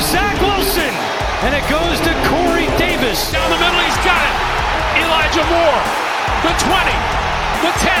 Zach 0.00 0.40
Wilson. 0.40 0.92
And 1.44 1.52
it 1.52 1.64
goes 1.68 2.00
to 2.04 2.12
Corey 2.28 2.68
Davis. 2.80 3.32
Down 3.32 3.48
the 3.52 3.60
middle, 3.60 3.80
he's 3.80 4.00
got 4.04 4.20
it. 4.20 4.36
Elijah 5.04 5.44
Moore. 5.48 5.82
The 6.44 6.52
20, 6.56 6.72
the 7.64 7.72
10, 7.84 7.92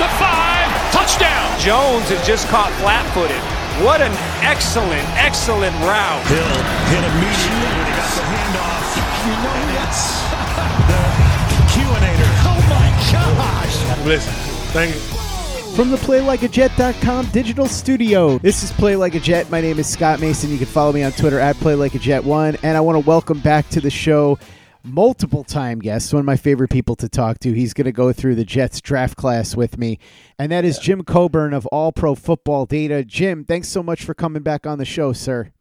the 0.00 0.08
5, 0.16 0.92
touchdown. 0.92 1.44
Jones 1.60 2.10
is 2.10 2.20
just 2.26 2.48
caught 2.48 2.72
flat 2.80 3.04
footed. 3.12 3.40
What 3.84 4.00
an 4.00 4.12
excellent, 4.44 5.04
excellent 5.16 5.72
route. 5.84 6.24
Hill 6.28 6.56
hit 6.92 7.04
immediately 7.04 7.68
when 7.72 7.86
he 7.88 7.94
got 7.96 8.12
the 8.16 8.24
handoff. 8.28 8.86
You 9.24 9.34
know 9.40 9.58
that's 9.76 10.02
the 10.88 11.64
Q-inator. 11.72 12.32
Oh 12.48 12.60
my 12.68 12.88
gosh. 13.12 14.04
Listen, 14.04 14.32
thank 14.72 14.94
you. 14.94 15.21
From 15.74 15.90
the 15.90 15.96
PlayLikeAJet.com 15.96 17.30
digital 17.30 17.66
studio, 17.66 18.36
this 18.36 18.62
is 18.62 18.70
Play 18.72 18.94
Like 18.94 19.14
a 19.14 19.20
Jet. 19.20 19.50
My 19.50 19.62
name 19.62 19.78
is 19.78 19.86
Scott 19.86 20.20
Mason. 20.20 20.50
You 20.50 20.58
can 20.58 20.66
follow 20.66 20.92
me 20.92 21.02
on 21.02 21.12
Twitter 21.12 21.40
at 21.40 21.56
PlayLikeAJet1. 21.56 22.58
And 22.62 22.76
I 22.76 22.80
want 22.80 23.02
to 23.02 23.08
welcome 23.08 23.40
back 23.40 23.70
to 23.70 23.80
the 23.80 23.88
show 23.88 24.38
multiple 24.84 25.42
time 25.42 25.78
guests, 25.78 26.12
one 26.12 26.20
of 26.20 26.26
my 26.26 26.36
favorite 26.36 26.68
people 26.68 26.94
to 26.96 27.08
talk 27.08 27.38
to. 27.38 27.54
He's 27.54 27.72
going 27.72 27.86
to 27.86 27.92
go 27.92 28.12
through 28.12 28.34
the 28.34 28.44
Jets 28.44 28.82
draft 28.82 29.16
class 29.16 29.56
with 29.56 29.78
me. 29.78 29.98
And 30.38 30.52
that 30.52 30.66
is 30.66 30.78
Jim 30.78 31.04
Coburn 31.04 31.54
of 31.54 31.64
All 31.68 31.90
Pro 31.90 32.14
Football 32.14 32.66
Data. 32.66 33.02
Jim, 33.02 33.42
thanks 33.42 33.68
so 33.68 33.82
much 33.82 34.04
for 34.04 34.12
coming 34.12 34.42
back 34.42 34.66
on 34.66 34.76
the 34.76 34.84
show, 34.84 35.14
sir. 35.14 35.52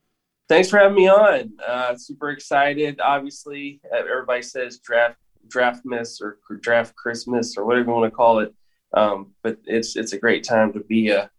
Thanks 0.50 0.70
for 0.70 0.78
having 0.78 0.98
me 0.98 1.08
on. 1.08 1.54
Uh, 1.66 1.96
super 1.96 2.32
excited. 2.32 3.00
Obviously, 3.00 3.80
everybody 3.98 4.42
says 4.42 4.80
draft 4.80 5.16
draft 5.48 5.84
miss 5.86 6.20
or 6.20 6.38
draft 6.60 6.96
Christmas 6.98 7.58
or 7.58 7.66
whatever 7.66 7.86
you 7.88 7.96
want 7.96 8.12
to 8.12 8.16
call 8.16 8.40
it. 8.40 8.54
Um, 8.94 9.34
but 9.42 9.58
it's 9.66 9.96
it's 9.96 10.14
a 10.14 10.20
great 10.20 10.44
time 10.44 10.74
to 10.74 10.80
be 10.80 11.10
a, 11.10 11.30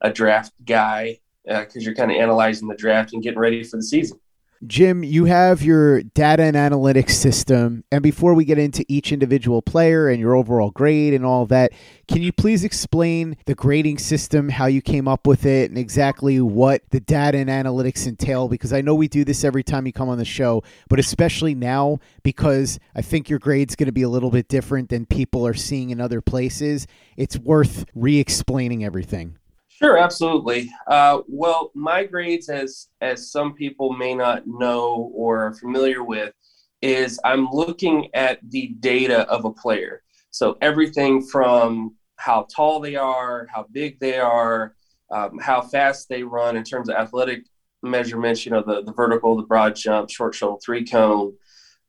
a 0.00 0.12
draft 0.12 0.52
guy 0.64 1.20
because 1.44 1.76
uh, 1.76 1.80
you're 1.80 1.94
kind 1.94 2.10
of 2.10 2.16
analyzing 2.16 2.68
the 2.68 2.74
draft 2.74 3.12
and 3.12 3.22
getting 3.22 3.38
ready 3.38 3.62
for 3.62 3.76
the 3.76 3.82
season. 3.82 4.18
Jim, 4.64 5.04
you 5.04 5.26
have 5.26 5.62
your 5.62 6.02
data 6.02 6.42
and 6.42 6.56
analytics 6.56 7.10
system. 7.10 7.84
And 7.92 8.02
before 8.02 8.32
we 8.32 8.46
get 8.46 8.58
into 8.58 8.86
each 8.88 9.12
individual 9.12 9.60
player 9.60 10.08
and 10.08 10.18
your 10.18 10.34
overall 10.34 10.70
grade 10.70 11.12
and 11.12 11.26
all 11.26 11.44
that, 11.46 11.72
can 12.08 12.22
you 12.22 12.32
please 12.32 12.64
explain 12.64 13.36
the 13.44 13.54
grading 13.54 13.98
system, 13.98 14.48
how 14.48 14.66
you 14.66 14.80
came 14.80 15.06
up 15.06 15.26
with 15.26 15.44
it, 15.44 15.70
and 15.70 15.76
exactly 15.76 16.40
what 16.40 16.82
the 16.90 17.00
data 17.00 17.36
and 17.36 17.50
analytics 17.50 18.06
entail? 18.06 18.48
Because 18.48 18.72
I 18.72 18.80
know 18.80 18.94
we 18.94 19.08
do 19.08 19.24
this 19.24 19.44
every 19.44 19.62
time 19.62 19.86
you 19.86 19.92
come 19.92 20.08
on 20.08 20.16
the 20.16 20.24
show, 20.24 20.62
but 20.88 20.98
especially 20.98 21.54
now 21.54 21.98
because 22.22 22.78
I 22.94 23.02
think 23.02 23.28
your 23.28 23.38
grade's 23.38 23.76
going 23.76 23.86
to 23.86 23.92
be 23.92 24.02
a 24.02 24.08
little 24.08 24.30
bit 24.30 24.48
different 24.48 24.88
than 24.88 25.04
people 25.04 25.46
are 25.46 25.54
seeing 25.54 25.90
in 25.90 26.00
other 26.00 26.22
places. 26.22 26.86
It's 27.16 27.38
worth 27.38 27.84
re 27.94 28.18
explaining 28.18 28.84
everything. 28.84 29.36
Sure, 29.78 29.98
absolutely. 29.98 30.70
Uh, 30.86 31.20
well, 31.28 31.70
my 31.74 32.04
grades, 32.04 32.48
as 32.48 32.88
as 33.02 33.30
some 33.30 33.52
people 33.52 33.92
may 33.92 34.14
not 34.14 34.46
know 34.46 35.10
or 35.14 35.46
are 35.46 35.54
familiar 35.54 36.02
with, 36.02 36.32
is 36.80 37.20
I'm 37.24 37.46
looking 37.50 38.08
at 38.14 38.38
the 38.50 38.68
data 38.80 39.28
of 39.28 39.44
a 39.44 39.52
player. 39.52 40.02
So 40.30 40.56
everything 40.62 41.22
from 41.22 41.94
how 42.16 42.46
tall 42.54 42.80
they 42.80 42.96
are, 42.96 43.46
how 43.52 43.66
big 43.70 44.00
they 44.00 44.18
are, 44.18 44.74
um, 45.10 45.38
how 45.38 45.60
fast 45.60 46.08
they 46.08 46.22
run 46.22 46.56
in 46.56 46.64
terms 46.64 46.88
of 46.88 46.96
athletic 46.96 47.44
measurements. 47.82 48.46
You 48.46 48.52
know, 48.52 48.62
the 48.66 48.82
the 48.82 48.92
vertical, 48.94 49.36
the 49.36 49.42
broad 49.42 49.76
jump, 49.76 50.08
short 50.08 50.34
shuttle, 50.34 50.58
three 50.64 50.86
cone. 50.86 51.34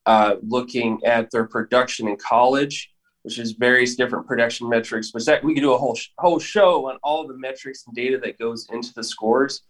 Uh, 0.05 0.35
looking 0.41 0.99
at 1.05 1.29
their 1.31 1.45
production 1.45 2.07
in 2.07 2.15
college 2.17 2.91
which 3.23 3.39
is 3.39 3.53
various 3.53 3.95
different 3.95 4.27
production 4.27 4.69
metrics. 4.69 5.13
Which 5.13 5.25
that 5.25 5.43
we 5.43 5.53
could 5.53 5.61
do 5.61 5.73
a 5.73 5.77
whole 5.77 5.97
whole 6.17 6.39
show 6.39 6.89
on 6.89 6.97
all 7.03 7.27
the 7.27 7.37
metrics 7.37 7.83
and 7.85 7.95
data 7.95 8.17
that 8.19 8.39
goes 8.39 8.67
into 8.71 8.93
the 8.93 9.03
scores. 9.03 9.61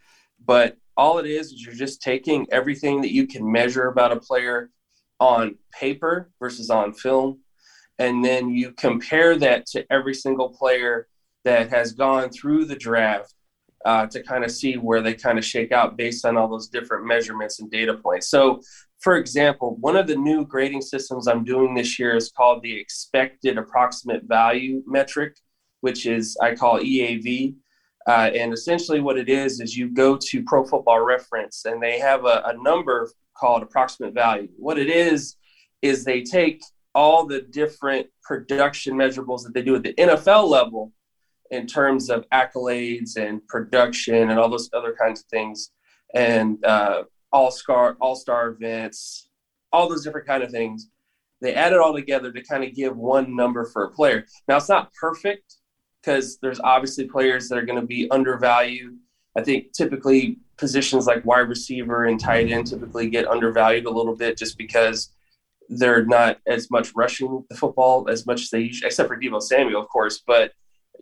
But 0.46 0.78
all 0.96 1.18
it 1.20 1.26
is 1.26 1.52
is 1.52 1.66
you're 1.66 1.74
just 1.74 2.02
taking 2.02 2.48
everything 2.52 3.02
that 3.02 3.14
you 3.14 3.28
can 3.28 3.50
measure 3.52 3.88
about 3.88 4.12
a 4.12 4.20
player 4.20 4.72
on 5.20 5.56
paper 5.72 6.30
versus 6.40 6.70
on 6.70 6.94
film, 6.94 7.40
and 8.00 8.24
then 8.24 8.50
you 8.50 8.72
compare 8.72 9.36
that 9.38 9.66
to 9.68 9.86
every 9.92 10.14
single 10.14 10.50
player 10.50 11.08
that 11.44 11.70
has 11.70 11.94
gone 11.94 12.30
through 12.30 12.66
the 12.66 12.76
draft 12.76 13.34
uh, 13.86 14.06
to 14.08 14.22
kind 14.22 14.44
of 14.44 14.52
see 14.52 14.76
where 14.76 15.02
they 15.02 15.14
kind 15.14 15.38
of 15.38 15.46
shake 15.46 15.72
out 15.72 15.98
based 15.98 16.26
on 16.26 16.36
all 16.36 16.48
those 16.48 16.68
different 16.68 17.06
measurements 17.06 17.60
and 17.60 17.72
data 17.72 17.94
points. 17.94 18.28
So 18.28 18.62
for 19.00 19.18
example, 19.18 19.78
one 19.80 19.96
of 19.96 20.08
the 20.08 20.16
new 20.16 20.46
grading 20.46 20.82
systems 20.82 21.28
I'm 21.28 21.44
doing 21.44 21.76
this 21.76 22.00
year 22.00 22.16
is 22.16 22.32
called 22.32 22.64
the 22.64 22.80
expected 22.80 23.58
approximate 23.58 24.24
value 24.24 24.82
metric, 24.88 25.38
which 25.82 26.06
is 26.06 26.38
I 26.42 26.56
call 26.56 26.80
EAV. 26.80 27.56
Uh, 28.08 28.32
and 28.34 28.54
essentially, 28.54 29.02
what 29.02 29.18
it 29.18 29.30
is 29.30 29.60
is 29.60 29.76
you 29.76 29.94
go 29.94 30.18
to 30.18 30.44
Pro 30.44 30.66
Football 30.66 31.02
Reference 31.02 31.66
and 31.66 31.82
they 31.82 32.00
have 32.00 32.26
a, 32.26 32.42
a 32.46 32.64
number 32.64 33.12
called 33.38 33.62
approximate 33.62 34.14
value. 34.14 34.48
What 34.58 34.80
it 34.80 34.90
is 34.90 35.36
is 35.82 36.04
they 36.04 36.24
take 36.24 36.62
all 36.96 37.28
the 37.28 37.42
different 37.42 38.08
production 38.24 38.96
measurables 38.96 39.44
that 39.44 39.54
they 39.54 39.62
do 39.62 39.76
at 39.76 39.84
the 39.84 39.94
NFL 39.94 40.48
level 40.48 40.92
in 41.52 41.68
terms 41.68 42.10
of 42.10 42.26
accolades 42.34 43.18
and 43.18 43.46
production 43.48 44.32
and 44.32 44.40
all 44.40 44.50
those 44.50 44.70
other 44.74 44.96
kinds 45.00 45.20
of 45.20 45.26
things, 45.28 45.72
and 46.16 46.64
uh, 46.66 47.04
all 47.32 47.52
star 47.52 47.98
all 48.00 48.16
star 48.16 48.50
events, 48.50 49.30
all 49.72 49.90
those 49.90 50.04
different 50.04 50.28
kind 50.28 50.44
of 50.44 50.52
things. 50.52 50.90
They 51.42 51.54
add 51.54 51.74
it 51.74 51.80
all 51.80 51.94
together 51.94 52.32
to 52.32 52.44
kind 52.44 52.64
of 52.64 52.74
give 52.74 52.98
one 52.98 53.36
number 53.36 53.66
for 53.66 53.84
a 53.84 53.92
player. 53.92 54.26
Now 54.48 54.58
it's 54.58 54.70
not 54.70 54.92
perfect 54.94 55.56
because 56.02 56.40
there's 56.42 56.60
obviously 56.60 57.06
players 57.06 57.48
that 57.50 57.58
are 57.58 57.66
going 57.66 57.80
to 57.80 57.86
be 57.86 58.10
undervalued 58.10 58.98
I 59.38 59.44
think 59.44 59.72
typically 59.72 60.40
positions 60.58 61.06
like 61.06 61.24
wide 61.24 61.48
receiver 61.48 62.06
and 62.06 62.20
tight 62.20 62.52
end 62.52 62.68
typically 62.68 63.08
get 63.10 63.28
undervalued 63.28 63.86
a 63.86 63.92
little 63.92 64.16
bit 64.16 64.36
just 64.36 64.58
because 64.58 65.14
they're 65.70 66.06
not 66.06 66.40
as 66.48 66.72
much 66.72 66.92
rushing 66.96 67.46
the 67.50 67.56
football 67.56 68.10
as 68.10 68.26
much 68.26 68.42
as 68.42 68.50
they 68.50 68.62
usually, 68.62 68.88
except 68.88 69.08
for 69.08 69.20
Deebo 69.20 69.42
Samuel, 69.42 69.82
of 69.82 69.90
course. 69.90 70.24
But 70.26 70.54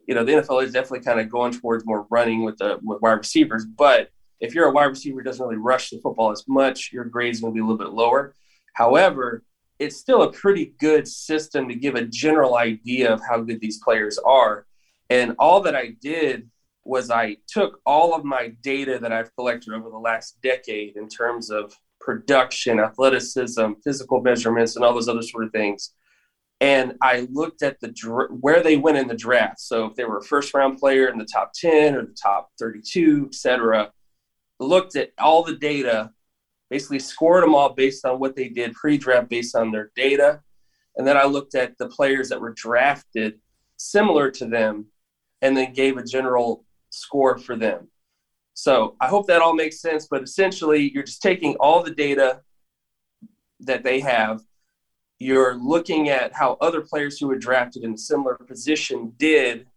you 0.06 0.14
know, 0.14 0.26
the 0.26 0.34
NFL 0.34 0.64
is 0.64 0.74
definitely 0.74 1.06
kind 1.06 1.20
of 1.20 1.32
going 1.32 1.54
towards 1.54 1.86
more 1.86 2.06
running 2.12 2.44
with 2.44 2.58
the 2.58 2.78
with 2.84 3.02
wide 3.02 3.14
receivers. 3.14 3.66
But 3.66 4.10
if 4.40 4.54
you're 4.54 4.68
a 4.68 4.72
wide 4.72 4.86
receiver 4.86 5.20
who 5.20 5.24
doesn't 5.24 5.46
really 5.46 5.58
rush 5.58 5.90
the 5.90 6.00
football 6.00 6.32
as 6.32 6.44
much, 6.48 6.92
your 6.92 7.06
grade's 7.06 7.42
to 7.42 7.52
be 7.52 7.60
a 7.60 7.64
little 7.64 7.78
bit 7.78 7.90
lower. 7.94 8.34
However, 8.74 9.44
it's 9.80 9.98
still 9.98 10.24
a 10.24 10.32
pretty 10.32 10.74
good 10.80 11.08
system 11.08 11.68
to 11.68 11.76
give 11.76 11.96
a 11.96 12.06
general 12.06 12.56
idea 12.56 13.14
of 13.14 13.22
how 13.28 13.42
good 13.42 13.60
these 13.60 13.80
players 13.84 14.18
are. 14.20 14.66
And 15.10 15.36
all 15.40 15.62
that 15.62 15.76
I 15.76 15.96
did 16.02 16.50
was 16.84 17.10
I 17.10 17.38
took 17.48 17.80
all 17.86 18.14
of 18.14 18.24
my 18.24 18.54
data 18.62 19.00
that 19.02 19.12
I've 19.12 19.36
collected 19.36 19.74
over 19.74 19.90
the 19.90 19.98
last 19.98 20.40
decade 20.42 20.96
in 20.96 21.10
terms 21.10 21.50
of 21.50 21.74
production, 22.00 22.80
athleticism, 22.80 23.74
physical 23.84 24.22
measurements, 24.22 24.76
and 24.76 24.86
all 24.86 24.94
those 24.94 25.10
other 25.10 25.24
sort 25.24 25.46
of 25.46 25.52
things. 25.52 25.94
And 26.62 26.94
I 27.02 27.28
looked 27.32 27.64
at 27.64 27.80
the 27.82 27.90
where 28.40 28.64
they 28.64 28.78
went 28.78 28.98
in 28.98 29.08
the 29.08 29.16
draft. 29.16 29.60
So 29.60 29.86
if 29.86 29.96
they 29.96 30.06
were 30.06 30.20
a 30.20 30.24
first 30.24 30.54
round 30.54 30.78
player 30.78 31.08
in 31.10 31.18
the 31.18 31.26
top 31.26 31.52
10 31.54 31.96
or 31.96 32.06
the 32.06 32.16
top 32.22 32.52
32, 32.60 33.26
et 33.28 33.36
cetera, 33.36 33.92
looked 34.60 34.96
at 34.96 35.12
all 35.20 35.44
the 35.44 35.56
data, 35.56 36.12
basically 36.70 37.00
scored 37.00 37.44
them 37.44 37.56
all 37.56 37.74
based 37.74 38.06
on 38.06 38.20
what 38.20 38.36
they 38.36 38.50
did 38.50 38.74
pre 38.74 38.98
draft 38.98 39.30
based 39.30 39.56
on 39.56 39.72
their 39.72 39.92
data. 39.96 40.42
And 40.98 41.06
then 41.06 41.18
I 41.18 41.26
looked 41.26 41.56
at 41.56 41.78
the 41.78 41.88
players 41.88 42.30
that 42.30 42.40
were 42.40 42.54
drafted 42.54 43.40
similar 43.78 44.32
to 44.32 44.46
them 44.46 44.88
and 45.42 45.56
then 45.56 45.74
gave 45.74 45.98
a 45.98 46.04
general 46.04 46.64
score 46.90 47.38
for 47.38 47.56
them. 47.56 47.90
So 48.54 48.96
I 49.02 49.08
hope 49.08 49.28
that 49.28 49.42
all 49.42 49.54
makes 49.54 49.82
sense. 49.82 50.08
But 50.10 50.24
essentially, 50.24 50.92
you're 50.94 51.04
just 51.04 51.22
taking 51.22 51.56
all 51.56 51.84
the 51.84 51.92
data 51.92 52.42
that 53.60 53.84
they 53.84 54.00
have. 54.00 54.42
You're 55.20 55.56
looking 55.56 56.10
at 56.10 56.34
how 56.34 56.58
other 56.62 56.82
players 56.82 57.20
who 57.20 57.28
were 57.28 57.38
drafted 57.38 57.84
in 57.84 57.94
a 57.94 57.98
similar 57.98 58.36
position 58.36 59.14
did, 59.18 59.68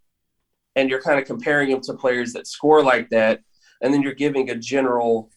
and 0.77 0.89
you're 0.89 1.03
kind 1.03 1.19
of 1.19 1.27
comparing 1.27 1.71
them 1.71 1.81
to 1.83 1.95
players 1.95 2.33
that 2.33 2.47
score 2.47 2.83
like 2.83 3.09
that. 3.11 3.41
And 3.81 3.93
then 3.93 4.03
you're 4.03 4.15
giving 4.15 4.51
a 4.51 4.57
general 4.57 5.31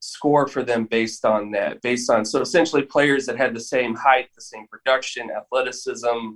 score 0.00 0.46
for 0.46 0.62
them 0.62 0.84
based 0.84 1.24
on 1.24 1.50
that, 1.52 1.80
based 1.80 2.10
on 2.10 2.24
so 2.24 2.40
essentially 2.40 2.82
players 2.82 3.26
that 3.26 3.38
had 3.38 3.54
the 3.54 3.60
same 3.60 3.94
height, 3.94 4.28
the 4.34 4.42
same 4.42 4.66
production, 4.68 5.30
athleticism, 5.30 6.34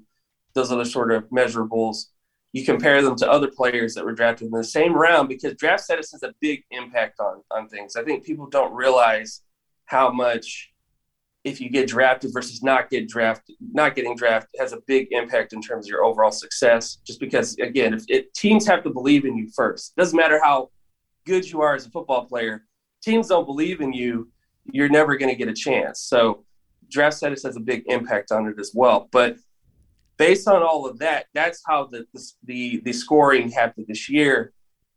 those 0.54 0.72
other 0.72 0.84
sort 0.84 1.12
of 1.12 1.28
measurables 1.30 2.06
you 2.52 2.64
compare 2.64 3.02
them 3.02 3.16
to 3.16 3.30
other 3.30 3.48
players 3.48 3.94
that 3.94 4.04
were 4.04 4.14
drafted 4.14 4.46
in 4.46 4.52
the 4.52 4.64
same 4.64 4.94
round 4.94 5.28
because 5.28 5.54
draft 5.54 5.84
status 5.84 6.12
has 6.12 6.22
a 6.22 6.34
big 6.40 6.64
impact 6.70 7.20
on 7.20 7.42
on 7.50 7.69
things. 7.69 7.96
I 7.96 8.04
think 8.04 8.25
people 8.25 8.46
don't 8.46 8.72
realize 8.72 9.42
how 9.84 10.10
much 10.10 10.72
if 11.44 11.60
you 11.60 11.70
get 11.70 11.88
drafted 11.88 12.32
versus 12.32 12.62
not 12.62 12.90
get 12.90 13.08
drafted, 13.08 13.56
not 13.72 13.94
getting 13.94 14.16
drafted 14.16 14.58
has 14.58 14.72
a 14.72 14.80
big 14.86 15.08
impact 15.12 15.52
in 15.52 15.62
terms 15.62 15.86
of 15.86 15.90
your 15.90 16.04
overall 16.04 16.32
success. 16.32 16.98
Just 17.04 17.20
because, 17.20 17.56
again, 17.58 17.94
if 17.94 18.04
it, 18.08 18.34
teams 18.34 18.66
have 18.66 18.82
to 18.84 18.90
believe 18.90 19.25
in 19.25 19.36
you 19.36 19.48
first, 19.54 19.94
doesn't 19.96 20.16
matter 20.16 20.40
how 20.42 20.70
good 21.28 21.48
you 21.48 21.60
are 21.60 21.75
as 21.75 21.86
a 21.86 21.90
football 21.90 22.25
player. 22.25 22.64
Teams 23.02 23.28
don't 23.28 23.44
believe 23.44 23.80
in 23.80 23.92
you, 23.92 24.28
you're 24.72 24.88
never 24.88 25.16
going 25.16 25.28
to 25.28 25.36
get 25.36 25.48
a 25.48 25.54
chance. 25.54 26.00
So 26.00 26.44
draft 26.90 27.16
status 27.16 27.42
has 27.44 27.56
a 27.56 27.60
big 27.60 27.84
impact 27.86 28.32
on 28.32 28.46
it 28.46 28.58
as 28.58 28.72
well. 28.75 29.08
But 29.12 29.36
based 30.16 30.48
on 30.48 30.62
all 30.62 30.86
of 30.86 30.98
that, 30.98 31.26
that's 31.34 31.62
how 31.66 31.86
the 31.86 32.06
the 32.44 32.80
the 32.84 32.92
scoring 32.92 33.50
happened 33.50 33.86
this 33.88 34.08
year. 34.08 34.52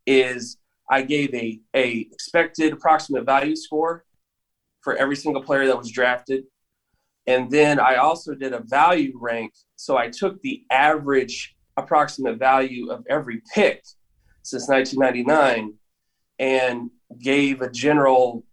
Is 0.07 0.57
I 0.89 1.03
gave 1.03 1.33
a 1.35 1.59
a 1.75 2.07
expected 2.11 2.73
approximate 2.73 3.25
value 3.25 3.55
score 3.55 4.05
for 4.81 4.95
every 4.95 5.15
single 5.15 5.43
player 5.43 5.67
that 5.67 5.77
was 5.77 5.91
drafted, 5.91 6.45
and 7.27 7.51
then 7.51 7.79
I 7.79 7.95
also 7.95 8.33
did 8.33 8.53
a 8.53 8.63
value 8.65 9.13
rank. 9.19 9.53
So 9.75 9.97
I 9.97 10.09
took 10.09 10.41
the 10.41 10.63
average 10.71 11.55
approximate 11.77 12.39
value 12.39 12.89
of 12.89 13.05
every 13.09 13.41
pick 13.53 13.83
since 14.43 14.67
1999 14.67 15.73
and 16.41 16.89
gave 17.21 17.61
a 17.61 17.69
general. 17.69 18.43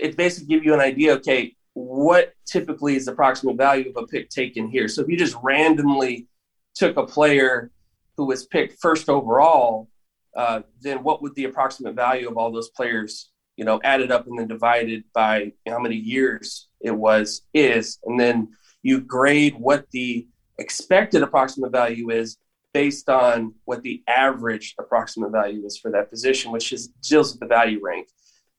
It 0.00 0.16
basically 0.16 0.48
give 0.48 0.64
you 0.64 0.74
an 0.74 0.80
idea. 0.80 1.12
Okay, 1.16 1.54
what 1.74 2.32
typically 2.46 2.96
is 2.96 3.04
the 3.04 3.12
approximate 3.12 3.56
value 3.56 3.90
of 3.90 4.02
a 4.02 4.06
pick 4.06 4.30
taken 4.30 4.68
here. 4.68 4.88
So 4.88 5.02
if 5.02 5.08
you 5.08 5.16
just 5.16 5.36
randomly 5.42 6.26
took 6.74 6.96
a 6.96 7.06
player 7.06 7.70
who 8.16 8.24
was 8.26 8.46
picked 8.46 8.80
first 8.80 9.08
overall, 9.08 9.88
uh, 10.36 10.62
then 10.80 11.02
what 11.04 11.22
would 11.22 11.34
the 11.34 11.44
approximate 11.44 11.94
value 11.94 12.28
of 12.28 12.36
all 12.36 12.50
those 12.50 12.70
players, 12.70 13.30
you 13.56 13.64
know, 13.64 13.80
added 13.84 14.10
up 14.10 14.26
and 14.26 14.38
then 14.38 14.48
divided 14.48 15.04
by 15.14 15.52
how 15.68 15.78
many 15.78 15.96
years 15.96 16.68
it 16.80 16.90
was 16.90 17.42
is, 17.52 17.98
and 18.04 18.18
then 18.18 18.48
you 18.82 19.00
grade 19.00 19.54
what 19.58 19.86
the 19.92 20.26
expected 20.58 21.22
approximate 21.22 21.72
value 21.72 22.10
is 22.10 22.36
based 22.74 23.08
on 23.08 23.54
what 23.64 23.82
the 23.82 24.02
average 24.08 24.74
approximate 24.78 25.30
value 25.30 25.64
is 25.64 25.78
for 25.78 25.90
that 25.92 26.10
position, 26.10 26.50
which 26.50 26.72
is 26.72 26.88
deals 27.08 27.32
with 27.32 27.40
the 27.40 27.46
value 27.46 27.80
rank, 27.80 28.08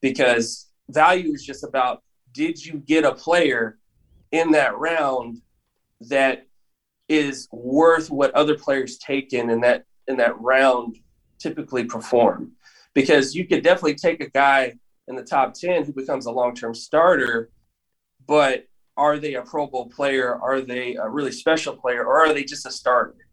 because 0.02 0.72
value 0.90 1.34
is 1.34 1.44
just 1.46 1.64
about 1.64 2.02
did 2.32 2.66
you 2.66 2.82
get 2.88 3.04
a 3.04 3.14
player 3.14 3.78
in 4.32 4.52
that 4.52 4.78
round 4.78 5.42
that 6.02 6.48
is 7.08 7.48
worth 7.52 8.10
what 8.10 8.34
other 8.34 8.58
players 8.58 8.98
taken 8.98 9.50
in 9.50 9.62
that 9.62 9.84
in 10.08 10.18
that 10.18 10.40
round 10.40 10.98
typically 11.38 11.84
perform? 11.84 12.54
Because 12.94 13.36
you 13.36 13.46
could 13.46 13.64
definitely 13.64 13.96
take 13.96 14.22
a 14.24 14.30
guy 14.30 14.74
in 15.10 15.16
the 15.16 15.24
top 15.24 15.54
10 15.54 15.84
who 15.84 15.94
becomes 15.94 16.26
a 16.26 16.32
long-term 16.32 16.74
starter 16.74 17.52
but 18.28 18.66
are 18.98 19.20
they 19.20 19.36
a 19.36 19.42
pro 19.42 19.68
bowl 19.68 19.90
player? 19.90 20.36
Are 20.36 20.62
they 20.62 20.96
a 20.96 21.08
really 21.08 21.32
special 21.32 21.76
player? 21.76 22.04
Or 22.06 22.26
are 22.26 22.34
they 22.34 22.44
just 22.44 22.66
a 22.66 22.72
starter 22.72 23.25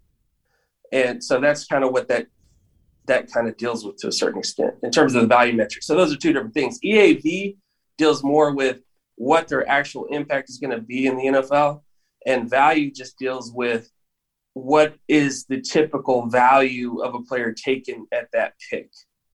and 0.93 1.23
so 1.23 1.41
that's 1.41 1.67
kind 1.67 1.85
of 1.85 1.93
what 1.93 2.09
that 2.09 2.27
that 3.07 3.31
kind 3.33 3.49
of 3.49 3.57
deals 3.57 3.85
with 3.85 3.97
to 3.97 4.09
a 4.09 4.13
certain 4.13 4.39
extent 4.39 4.75
in 4.83 4.91
terms 4.91 5.15
of 5.15 5.23
the 5.23 5.29
value 5.29 5.55
metrics 5.55 5.87
so 5.87 5.97
those 5.97 6.13
are 6.13 6.17
two 6.17 6.33
different 6.33 6.55
things 6.55 6.79
eav 6.85 7.57
deals 7.99 8.23
more 8.23 8.55
with 8.55 8.81
what 9.17 9.49
their 9.49 9.69
actual 9.69 10.07
impact 10.07 10.51
is 10.51 10.59
going 10.59 10.71
to 10.71 10.81
be 10.81 11.07
in 11.07 11.17
the 11.17 11.25
NFL. 11.25 11.83
And 12.27 12.49
value 12.49 12.91
just 12.91 13.19
deals 13.19 13.53
with 13.53 13.91
what 14.55 14.95
is 15.09 15.47
the 15.47 15.61
typical 15.61 16.27
value 16.27 17.01
of 17.03 17.15
a 17.15 17.23
player 17.23 17.53
taken 17.53 18.07
at 18.13 18.29
that 18.33 18.55
pick. 18.71 18.91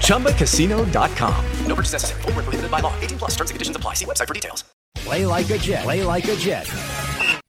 ChumbaCasino.com. 0.00 1.44
No 1.66 1.74
purchase 1.74 1.92
necessary. 1.92 2.22
Void 2.22 2.36
were 2.36 2.42
prohibited 2.42 2.70
by 2.70 2.80
law. 2.80 2.92
18 3.00 3.18
plus. 3.18 3.30
Terms 3.36 3.50
and 3.50 3.54
conditions 3.54 3.76
apply. 3.76 3.94
See 3.94 4.04
website 4.04 4.26
for 4.26 4.34
details. 4.34 4.64
Play 4.96 5.24
like 5.24 5.48
a 5.50 5.58
Jet. 5.58 5.84
Play 5.84 6.02
like 6.02 6.26
a 6.28 6.36
Jet. 6.36 6.68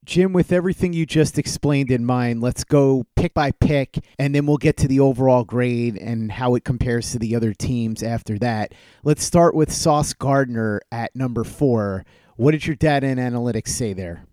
Jim, 0.06 0.34
with 0.34 0.52
everything 0.52 0.92
you 0.92 1.06
just 1.06 1.38
explained 1.38 1.92
in 1.92 2.04
mind, 2.04 2.42
let's 2.42 2.64
go 2.64 3.06
pick 3.16 3.32
by 3.36 3.52
pick, 3.52 4.00
and 4.18 4.34
then 4.34 4.48
we'll 4.48 4.58
get 4.58 4.76
to 4.78 4.88
the 4.88 5.00
overall 5.00 5.44
grade 5.44 5.98
and 5.98 6.32
how 6.32 6.56
it 6.56 6.64
compares 6.64 7.12
to 7.12 7.20
the 7.20 7.36
other 7.36 7.54
teams 7.54 8.02
after 8.02 8.40
that. 8.40 8.74
Let's 9.04 9.24
start 9.24 9.54
with 9.54 9.72
Sauce 9.72 10.14
Gardner 10.14 10.82
at 10.92 11.16
number 11.16 11.44
four. 11.44 12.06
What 12.38 12.52
did 12.52 12.66
your 12.66 12.76
data 12.76 13.06
and 13.06 13.20
analytics 13.20 13.68
say 13.68 13.94
there? 13.94 14.26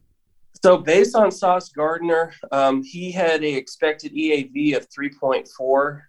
So 0.62 0.78
based 0.78 1.14
on 1.14 1.30
Sauce 1.30 1.68
Gardner, 1.68 2.32
um, 2.52 2.82
he 2.82 3.12
had 3.12 3.44
a 3.44 3.54
expected 3.54 4.14
EAV 4.14 4.76
of 4.76 4.88
3.4, 4.88 6.00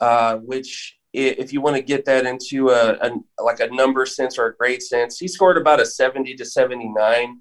uh, 0.00 0.36
which 0.36 0.96
if 1.12 1.52
you 1.52 1.60
want 1.62 1.76
to 1.76 1.82
get 1.82 2.04
that 2.04 2.26
into 2.26 2.68
a, 2.68 2.92
a 3.00 3.42
like 3.42 3.60
a 3.60 3.68
number 3.68 4.04
sense 4.04 4.38
or 4.38 4.46
a 4.46 4.56
grade 4.56 4.82
sense, 4.82 5.18
he 5.18 5.28
scored 5.28 5.56
about 5.56 5.80
a 5.80 5.86
70 5.86 6.34
to 6.34 6.44
79 6.44 7.40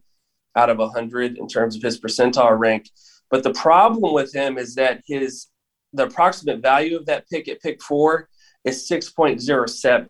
out 0.55 0.69
of 0.69 0.77
100 0.77 1.37
in 1.37 1.47
terms 1.47 1.75
of 1.75 1.81
his 1.81 1.99
percentile 1.99 2.57
rank. 2.57 2.89
But 3.29 3.43
the 3.43 3.53
problem 3.53 4.13
with 4.13 4.33
him 4.33 4.57
is 4.57 4.75
that 4.75 5.01
his 5.05 5.47
the 5.93 6.05
approximate 6.05 6.61
value 6.61 6.97
of 6.97 7.05
that 7.05 7.27
pick 7.29 7.47
at 7.47 7.61
pick 7.61 7.81
four 7.81 8.29
is 8.63 8.89
6.07. 8.89 10.09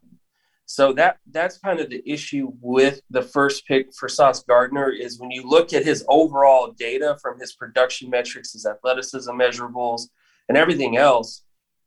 So 0.68 0.94
that 0.94 1.18
that's 1.32 1.60
kind 1.60 1.80
of 1.80 1.90
the 1.90 2.02
issue 2.10 2.52
with 2.60 3.02
the 3.12 3.22
first 3.22 3.68
pick 3.68 3.94
for 3.94 4.10
Sauce 4.10 4.44
Gardner 4.44 4.90
is 4.90 5.20
when 5.20 5.30
you 5.30 5.48
look 5.48 5.74
at 5.74 5.86
his 5.86 6.04
overall 6.08 6.72
data 6.72 7.18
from 7.22 7.40
his 7.40 7.54
production 7.54 8.10
metrics, 8.10 8.54
his 8.54 8.66
athleticism 8.66 9.32
measurables, 9.32 10.04
and 10.50 10.58
everything 10.58 10.98
else, 10.98 11.44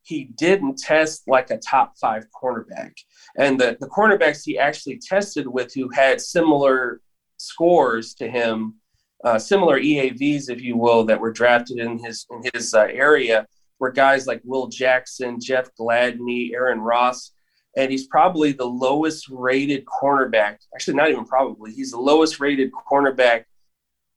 he 0.09 0.25
didn't 0.37 0.79
test 0.79 1.29
like 1.29 1.51
a 1.51 1.59
top 1.59 1.93
five 2.01 2.27
cornerback. 2.31 2.93
And 3.37 3.61
the, 3.61 3.77
the 3.79 3.89
cornerbacks 3.89 4.43
he 4.45 4.59
actually 4.59 4.99
tested 4.99 5.47
with 5.47 5.75
who 5.75 5.91
had 5.91 6.21
similar 6.21 7.03
scores 7.37 8.15
to 8.15 8.31
him, 8.31 8.77
uh, 9.23 9.39
similar 9.39 9.79
EAVs, 9.79 10.49
if 10.49 10.63
you 10.63 10.77
will, 10.77 11.05
that 11.05 11.21
were 11.21 11.33
drafted 11.33 11.79
in 11.79 11.99
his 11.99 12.27
in 12.31 12.51
his 12.55 12.73
uh, 12.73 12.89
area, 12.91 13.47
were 13.79 13.93
guys 13.93 14.27
like 14.27 14.41
Will 14.45 14.69
Jackson, 14.69 15.39
Jeff 15.39 15.69
Gladney, 15.79 16.53
Aaron 16.55 16.81
Ross 16.81 17.33
and 17.77 17.93
he's 17.93 18.09
probably 18.09 18.51
the 18.51 18.65
lowest 18.65 19.29
rated 19.29 19.85
cornerback. 19.85 20.57
Actually, 20.75 20.95
not 20.95 21.11
even 21.11 21.25
probably. 21.25 21.73
He's 21.73 21.93
the 21.93 22.01
lowest 22.01 22.41
rated 22.41 22.73
cornerback 22.73 23.45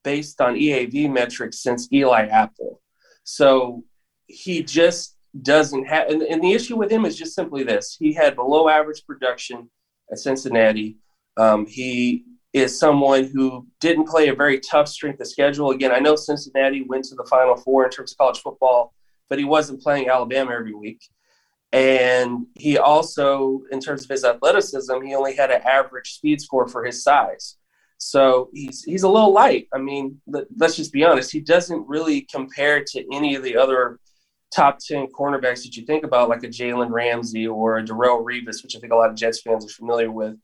based 0.04 0.42
on 0.42 0.56
EAV 0.56 1.12
metrics 1.12 1.60
since 1.60 1.88
Eli 1.94 2.26
Apple. 2.26 2.82
So 3.24 3.84
he 4.26 4.64
just 4.64 5.16
doesn't 5.42 5.86
have. 5.86 6.10
And, 6.10 6.22
and 6.24 6.44
the 6.44 6.54
issue 6.54 6.78
with 6.78 6.92
him 6.92 7.06
is 7.06 7.18
just 7.18 7.36
simply 7.36 7.64
this: 7.64 7.96
he 8.00 8.14
had 8.14 8.36
below 8.36 8.70
average 8.70 9.06
production 9.06 9.70
at 10.12 10.20
Cincinnati. 10.20 10.98
Um, 11.38 11.66
he 11.66 12.26
is 12.54 12.78
someone 12.78 13.26
who 13.26 13.66
didn't 13.80 14.08
play 14.08 14.28
a 14.28 14.36
very 14.36 14.60
tough 14.60 14.88
strength 14.88 15.22
of 15.22 15.28
schedule. 15.28 15.72
Again, 15.72 15.92
I 15.92 16.00
know 16.00 16.16
Cincinnati 16.16 16.84
went 16.84 17.06
to 17.06 17.16
the 17.16 17.26
Final 17.30 17.56
Four 17.56 17.86
in 17.86 17.92
terms 17.92 18.12
of 18.12 18.18
college 18.18 18.40
football, 18.40 18.94
but 19.30 19.40
he 19.40 19.46
wasn't 19.46 19.82
playing 19.82 20.10
Alabama 20.10 20.52
every 20.52 20.74
week. 20.74 21.02
And 21.72 22.48
he 22.56 22.78
also, 22.78 23.62
in 23.72 23.80
terms 23.80 24.04
of 24.04 24.10
his 24.10 24.26
athleticism, 24.26 25.02
he 25.02 25.16
only 25.16 25.36
had 25.36 25.52
an 25.52 25.62
average 25.62 26.12
speed 26.16 26.42
score 26.42 26.68
for 26.68 26.84
his 26.84 27.02
size. 27.02 27.56
So 27.98 28.50
he's 28.52 28.84
he's 28.84 29.04
a 29.04 29.10
little 29.10 29.32
light. 29.32 29.68
I 29.74 29.78
mean, 29.78 30.20
let, 30.28 30.48
us 30.60 30.76
just 30.76 30.92
be 30.92 31.06
honest. 31.06 31.32
He 31.32 31.40
doesn't 31.40 31.88
really 31.88 32.22
compare 32.22 32.84
to 32.84 33.06
any 33.14 33.36
of 33.36 33.44
the 33.44 33.56
other 33.56 34.00
top 34.54 34.80
ten 34.80 35.08
cornerbacks 35.08 35.64
that 35.64 35.76
you 35.76 35.86
think 35.86 36.04
about, 36.04 36.30
like 36.30 36.44
a 36.44 36.48
Jalen 36.48 36.92
Ramsey 36.92 37.48
or 37.48 37.78
a 37.78 37.84
Darrelle 37.84 38.24
Revis, 38.24 38.64
which 38.64 38.76
I 38.76 38.80
think 38.80 38.94
a 38.94 38.96
lot 38.96 39.10
of 39.10 39.16
Jets 39.16 39.42
fans 39.42 39.66
are 39.66 39.74
familiar 39.74 40.12
with, 40.12 40.36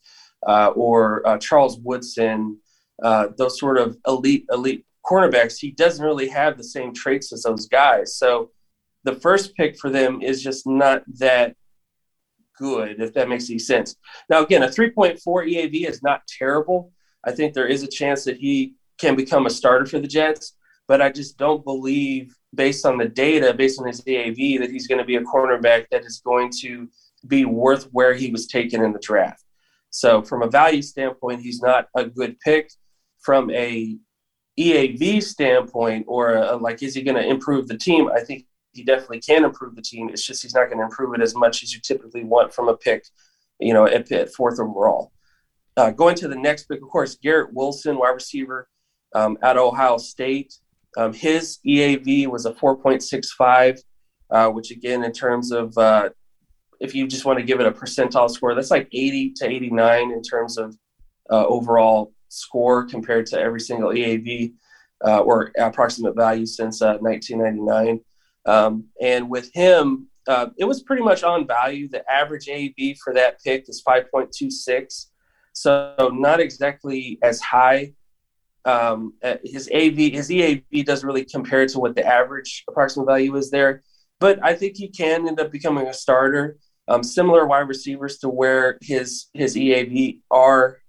uh, 0.48 0.70
or 0.70 1.28
uh, 1.28 1.38
Charles 1.38 1.80
Woodson. 1.80 2.60
Uh, 3.04 3.28
those 3.38 3.60
sort 3.60 3.78
of 3.78 3.96
elite 4.08 4.46
elite 4.52 4.86
cornerbacks. 5.06 5.58
He 5.58 5.72
doesn't 5.72 6.04
really 6.04 6.28
have 6.30 6.58
the 6.58 6.64
same 6.64 6.94
traits 6.94 7.32
as 7.32 7.44
those 7.44 7.68
guys. 7.68 8.18
So 8.18 8.52
the 9.04 9.16
first 9.16 9.56
pick 9.56 9.78
for 9.78 9.90
them 9.90 10.22
is 10.22 10.44
just 10.44 10.68
not 10.68 11.04
that 11.20 11.56
good, 12.58 13.02
if 13.02 13.14
that 13.14 13.30
makes 13.30 13.50
any 13.50 13.60
sense. 13.60 13.96
Now, 14.30 14.44
again, 14.44 14.64
a 14.64 14.68
3.4 14.68 15.18
EAV 15.24 15.88
is 15.88 16.04
not 16.04 16.22
terrible. 16.28 16.92
I 17.24 17.32
think 17.32 17.54
there 17.54 17.68
is 17.68 17.84
a 17.84 17.88
chance 17.88 18.24
that 18.26 18.38
he 18.38 18.74
can 18.98 19.16
become 19.16 19.46
a 19.46 19.50
starter 19.50 19.86
for 19.86 20.00
the 20.00 20.08
Jets, 20.08 20.54
but 20.88 21.02
I 21.02 21.12
just 21.12 21.38
don't 21.38 21.64
believe, 21.64 22.36
based 22.54 22.86
on 22.86 22.98
the 22.98 23.08
data, 23.08 23.54
based 23.54 23.80
on 23.80 23.88
his 23.88 24.02
EAV, 24.02 24.60
that 24.60 24.72
he's 24.72 24.88
going 24.88 25.00
to 25.00 25.06
be 25.06 25.16
a 25.16 25.22
cornerback 25.22 25.86
that 25.92 26.06
is 26.06 26.22
going 26.24 26.52
to 26.62 26.88
be 27.28 27.46
worth 27.46 27.86
where 27.92 28.14
he 28.14 28.32
was 28.32 28.48
taken 28.48 28.84
in 28.84 28.94
the 28.94 29.00
draft. 29.00 29.44
So, 29.90 30.22
from 30.22 30.44
a 30.44 30.48
value 30.48 30.82
standpoint, 30.82 31.42
he's 31.42 31.62
not 31.62 31.88
a 31.96 32.06
good 32.06 32.40
pick. 32.40 32.72
From 33.20 33.50
a 33.52 33.98
EAV 34.58 35.22
standpoint, 35.22 36.06
or 36.08 36.36
a, 36.36 36.56
like, 36.56 36.82
is 36.82 36.96
he 36.96 37.02
going 37.02 37.18
to 37.18 37.28
improve 37.28 37.68
the 37.68 37.78
team? 37.78 38.10
I 38.10 38.22
think 38.22 38.46
he 38.74 38.84
definitely 38.84 39.20
can 39.20 39.44
improve 39.44 39.76
the 39.76 39.82
team. 39.82 40.10
It's 40.10 40.26
just 40.26 40.44
he's 40.44 40.54
not 40.54 40.66
going 40.66 40.78
to 40.78 40.84
improve 40.84 41.14
it 41.14 41.22
as 41.22 41.36
much 41.36 41.64
as 41.64 41.74
you 41.74 41.80
typically 41.82 42.24
want 42.24 42.54
from 42.54 42.70
a 42.70 42.78
pick, 42.78 43.06
you 43.60 43.74
know, 43.74 43.86
at, 43.86 44.12
at 44.12 44.34
fourth 44.34 44.60
overall. 44.60 45.12
Uh, 45.76 45.92
going 45.92 46.16
to 46.16 46.28
the 46.28 46.36
next 46.36 46.66
pick, 46.66 46.82
of 46.82 46.90
course, 46.90 47.16
Garrett 47.16 47.54
Wilson, 47.54 47.98
wide 47.98 48.10
receiver 48.10 48.68
um, 49.14 49.38
at 49.44 49.58
Ohio 49.58 49.98
State. 49.98 50.56
Um, 50.98 51.14
his 51.14 51.60
EAV 51.66 52.28
was 52.28 52.46
a 52.46 52.52
4.65, 52.52 53.80
uh, 54.32 54.50
which 54.50 54.72
again, 54.72 55.04
in 55.04 55.12
terms 55.14 55.52
of 55.52 55.78
uh, 55.78 56.10
if 56.80 56.96
you 56.96 57.08
just 57.08 57.24
want 57.24 57.40
to 57.40 57.46
give 57.46 57.60
it 57.60 57.68
a 57.68 57.72
percentile 57.72 58.30
score, 58.30 58.56
that's 58.56 58.72
like 58.72 58.90
80 58.92 59.34
to 59.38 59.48
89 59.48 60.12
in 60.12 60.22
terms 60.24 60.58
of 60.58 60.76
uh, 61.32 61.46
overall 61.46 62.14
score 62.30 62.86
compared 62.86 63.28
to 63.28 63.40
every 63.40 63.60
single 63.60 63.92
EAV 63.92 64.54
uh, 65.06 65.20
or 65.20 65.52
approximate 65.60 66.16
value 66.16 66.46
since 66.46 66.82
1999. 66.82 68.02
Um, 68.46 68.86
and 69.00 69.30
with 69.30 69.52
him, 69.54 70.08
uh, 70.28 70.48
it 70.58 70.66
was 70.66 70.82
pretty 70.82 71.04
much 71.04 71.24
on 71.24 71.48
value. 71.48 71.88
The 71.88 72.04
average 72.12 72.50
AV 72.50 72.98
for 73.04 73.14
that 73.14 73.42
pick 73.44 73.70
is 73.70 73.84
5.26, 73.88 75.06
so 75.54 76.12
not 76.14 76.40
exactly 76.40 77.20
as 77.22 77.40
high. 77.40 77.94
Um, 78.68 79.14
his 79.46 79.70
AV, 79.74 79.96
his 79.96 80.30
EAV 80.30 80.86
doesn't 80.86 81.08
really 81.08 81.24
compare 81.24 81.66
to 81.66 81.80
what 81.80 81.96
the 81.96 82.06
average 82.06 82.66
approximate 82.68 83.08
value 83.08 83.34
is 83.38 83.50
there, 83.50 83.82
but 84.20 84.44
I 84.44 84.56
think 84.56 84.76
he 84.76 84.90
can 84.90 85.26
end 85.26 85.40
up 85.40 85.54
becoming 85.54 85.88
a 85.88 85.94
starter. 85.94 86.58
Um, 86.90 87.02
similar 87.02 87.46
wide 87.48 87.70
receivers 87.70 88.18
to 88.20 88.30
where 88.30 88.78
his 88.82 89.28
his 89.34 89.56
EAV 89.56 90.20
are 90.30 90.80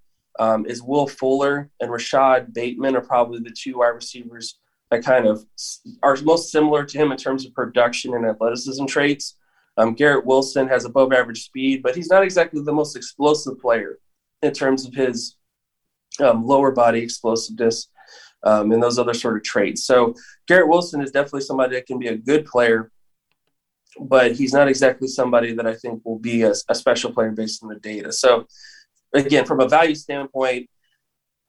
um, 0.41 0.67
is 0.67 0.83
Will 0.83 1.07
Fuller 1.07 1.71
and 1.81 1.91
Rashod 1.91 2.53
Bateman 2.53 2.97
are 2.97 3.01
probably 3.01 3.39
the 3.39 3.55
two 3.57 3.79
wide 3.79 3.89
receivers 3.89 4.59
that 4.91 5.05
kind 5.05 5.27
of 5.27 5.45
are 6.03 6.17
most 6.25 6.51
similar 6.51 6.85
to 6.85 6.99
him 6.99 7.13
in 7.13 7.17
terms 7.17 7.47
of 7.47 7.55
production 7.55 8.15
and 8.15 8.27
athleticism 8.27 8.87
traits. 8.87 9.37
Um, 9.77 9.95
Garrett 9.95 10.27
Wilson 10.27 10.67
has 10.67 10.85
above 10.85 11.13
average 11.13 11.45
speed, 11.45 11.85
but 11.85 11.95
he's 11.95 12.11
not 12.11 12.25
exactly 12.25 12.61
the 12.61 12.73
most 12.73 12.97
explosive 12.97 13.61
player 13.61 13.99
in 14.43 14.53
terms 14.53 14.85
of 14.85 14.95
his 14.95 15.37
um, 16.21 16.45
lower 16.45 16.71
body 16.71 17.01
explosiveness 17.01 17.89
um, 18.45 18.73
and 18.73 18.83
those 18.83 18.99
other 18.99 19.15
sort 19.15 19.37
of 19.37 19.43
traits. 19.43 19.85
So 19.85 20.15
Garrett 20.47 20.69
Wilson 20.69 21.01
is 21.01 21.11
definitely 21.11 21.43
somebody 21.43 21.77
that 21.77 21.87
can 21.87 21.99
be 21.99 22.09
a 22.09 22.17
good 22.17 22.47
player, 22.47 22.91
but 24.01 24.33
he's 24.33 24.53
not 24.53 24.69
exactly 24.69 25.09
somebody 25.09 25.53
that 25.55 25.67
I 25.67 25.75
think 25.75 26.05
will 26.05 26.19
be 26.19 26.43
a, 26.43 26.53
a 26.69 26.75
special 26.75 27.13
player 27.13 27.33
based 27.33 27.63
on 27.63 27.69
the 27.69 27.77
data. 27.77 28.13
So 28.13 28.47
again, 29.15 29.45
from 29.45 29.61
a 29.61 29.69
value 29.69 29.95
standpoint, 29.95 30.69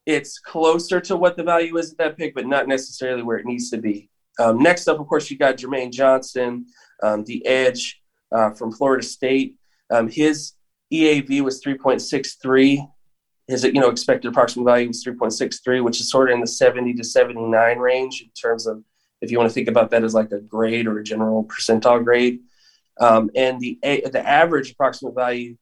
it's 0.05 0.39
closer 0.39 0.99
to 1.01 1.15
what 1.15 1.37
the 1.37 1.43
value 1.43 1.77
is 1.77 1.91
at 1.91 1.97
that 1.99 2.17
pick, 2.17 2.33
but 2.33 2.47
not 2.47 2.67
necessarily 2.67 3.21
where 3.21 3.37
it 3.37 3.45
needs 3.45 3.69
to 3.69 3.77
be. 3.77 4.09
Um, 4.39 4.63
next 4.63 4.87
up, 4.87 4.99
of 4.99 5.07
course, 5.07 5.29
you 5.29 5.37
got 5.37 5.57
Jermaine 5.57 5.91
Johnson, 5.91 6.65
um, 7.03 7.23
the 7.25 7.45
edge 7.45 8.01
uh, 8.31 8.51
from 8.51 8.71
Florida 8.71 9.03
State. 9.03 9.55
Um, 9.91 10.09
his 10.09 10.53
EAV 10.91 11.41
was 11.41 11.61
3.63. 11.63 12.87
His 13.49 13.63
you 13.63 13.73
know 13.73 13.89
expected 13.89 14.29
approximate 14.29 14.65
value 14.65 14.87
was 14.87 15.03
3.63, 15.03 15.83
which 15.83 15.99
is 15.99 16.09
sort 16.09 16.29
of 16.29 16.35
in 16.35 16.41
the 16.41 16.47
70 16.47 16.93
to 16.93 17.03
79 17.03 17.79
range 17.79 18.21
in 18.21 18.29
terms 18.39 18.67
of 18.67 18.83
if 19.21 19.31
you 19.31 19.37
want 19.37 19.49
to 19.49 19.53
think 19.53 19.67
about 19.67 19.89
that 19.91 20.03
as 20.03 20.13
like 20.13 20.31
a 20.31 20.39
grade 20.39 20.87
or 20.87 20.99
a 20.99 21.03
general 21.03 21.43
percentile 21.43 22.03
grade. 22.03 22.39
Um, 22.99 23.29
and 23.35 23.59
the 23.59 23.79
the 23.83 24.23
average 24.25 24.71
approximate 24.71 25.15
value 25.15 25.57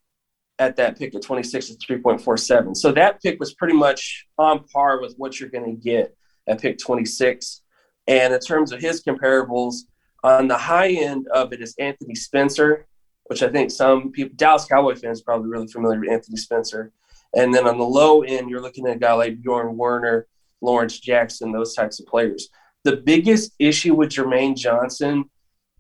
at 0.60 0.76
that 0.76 0.98
pick 0.98 1.14
at 1.14 1.22
26 1.22 1.70
is 1.70 1.78
3.47. 1.78 2.76
So 2.76 2.92
that 2.92 3.22
pick 3.22 3.40
was 3.40 3.54
pretty 3.54 3.76
much 3.76 4.26
on 4.38 4.66
par 4.66 5.00
with 5.00 5.16
what 5.18 5.40
you're 5.40 5.50
going 5.50 5.66
to 5.66 5.82
get 5.82 6.16
at 6.48 6.62
pick 6.62 6.80
26. 6.80 7.62
And 8.08 8.34
in 8.34 8.40
terms 8.40 8.72
of 8.72 8.82
his 8.82 9.04
comparables, 9.04 9.82
on 10.24 10.48
the 10.48 10.58
high 10.58 10.90
end 10.90 11.28
of 11.28 11.54
it 11.54 11.62
is 11.62 11.76
Anthony 11.78 12.16
Spencer, 12.16 12.88
which 13.26 13.44
I 13.44 13.50
think 13.50 13.70
some 13.70 14.12
people, 14.12 14.34
Dallas 14.36 14.66
Cowboy 14.66 14.96
fans, 14.96 15.22
probably 15.22 15.50
really 15.50 15.68
familiar 15.68 16.00
with 16.00 16.10
Anthony 16.10 16.38
Spencer. 16.38 16.92
And 17.38 17.54
then 17.54 17.68
on 17.68 17.78
the 17.78 17.86
low 17.86 18.24
end, 18.24 18.50
you're 18.50 18.62
looking 18.62 18.88
at 18.88 18.96
a 18.96 19.00
guy 19.00 19.14
like 19.14 19.42
Bjorn 19.42 19.78
Werner, 19.78 20.28
Lawrence 20.60 21.00
Jackson, 21.00 21.52
those 21.52 21.76
types 21.76 22.00
of 22.00 22.08
players. 22.08 22.50
The 22.84 22.98
biggest 22.98 23.54
issue 23.60 23.94
with 23.94 24.10
Jermaine 24.10 24.58
Johnson, 24.58 25.30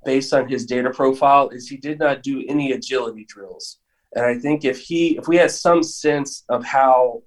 based 0.05 0.33
on 0.33 0.47
his 0.47 0.67
data 0.67 0.91
profile, 0.91 1.49
is 1.49 1.67
he 1.67 1.77
did 1.77 1.97
not 1.97 2.21
do 2.21 2.45
any 2.47 2.73
agility 2.73 3.25
drills. 3.27 3.79
And 4.13 4.23
I 4.23 4.37
think 4.37 4.65
if 4.65 4.79
he, 4.79 5.17
if 5.17 5.27
we 5.27 5.35
had 5.35 5.49
some 5.49 5.81
sense 5.81 6.43
of 6.47 6.63
how 6.63 7.23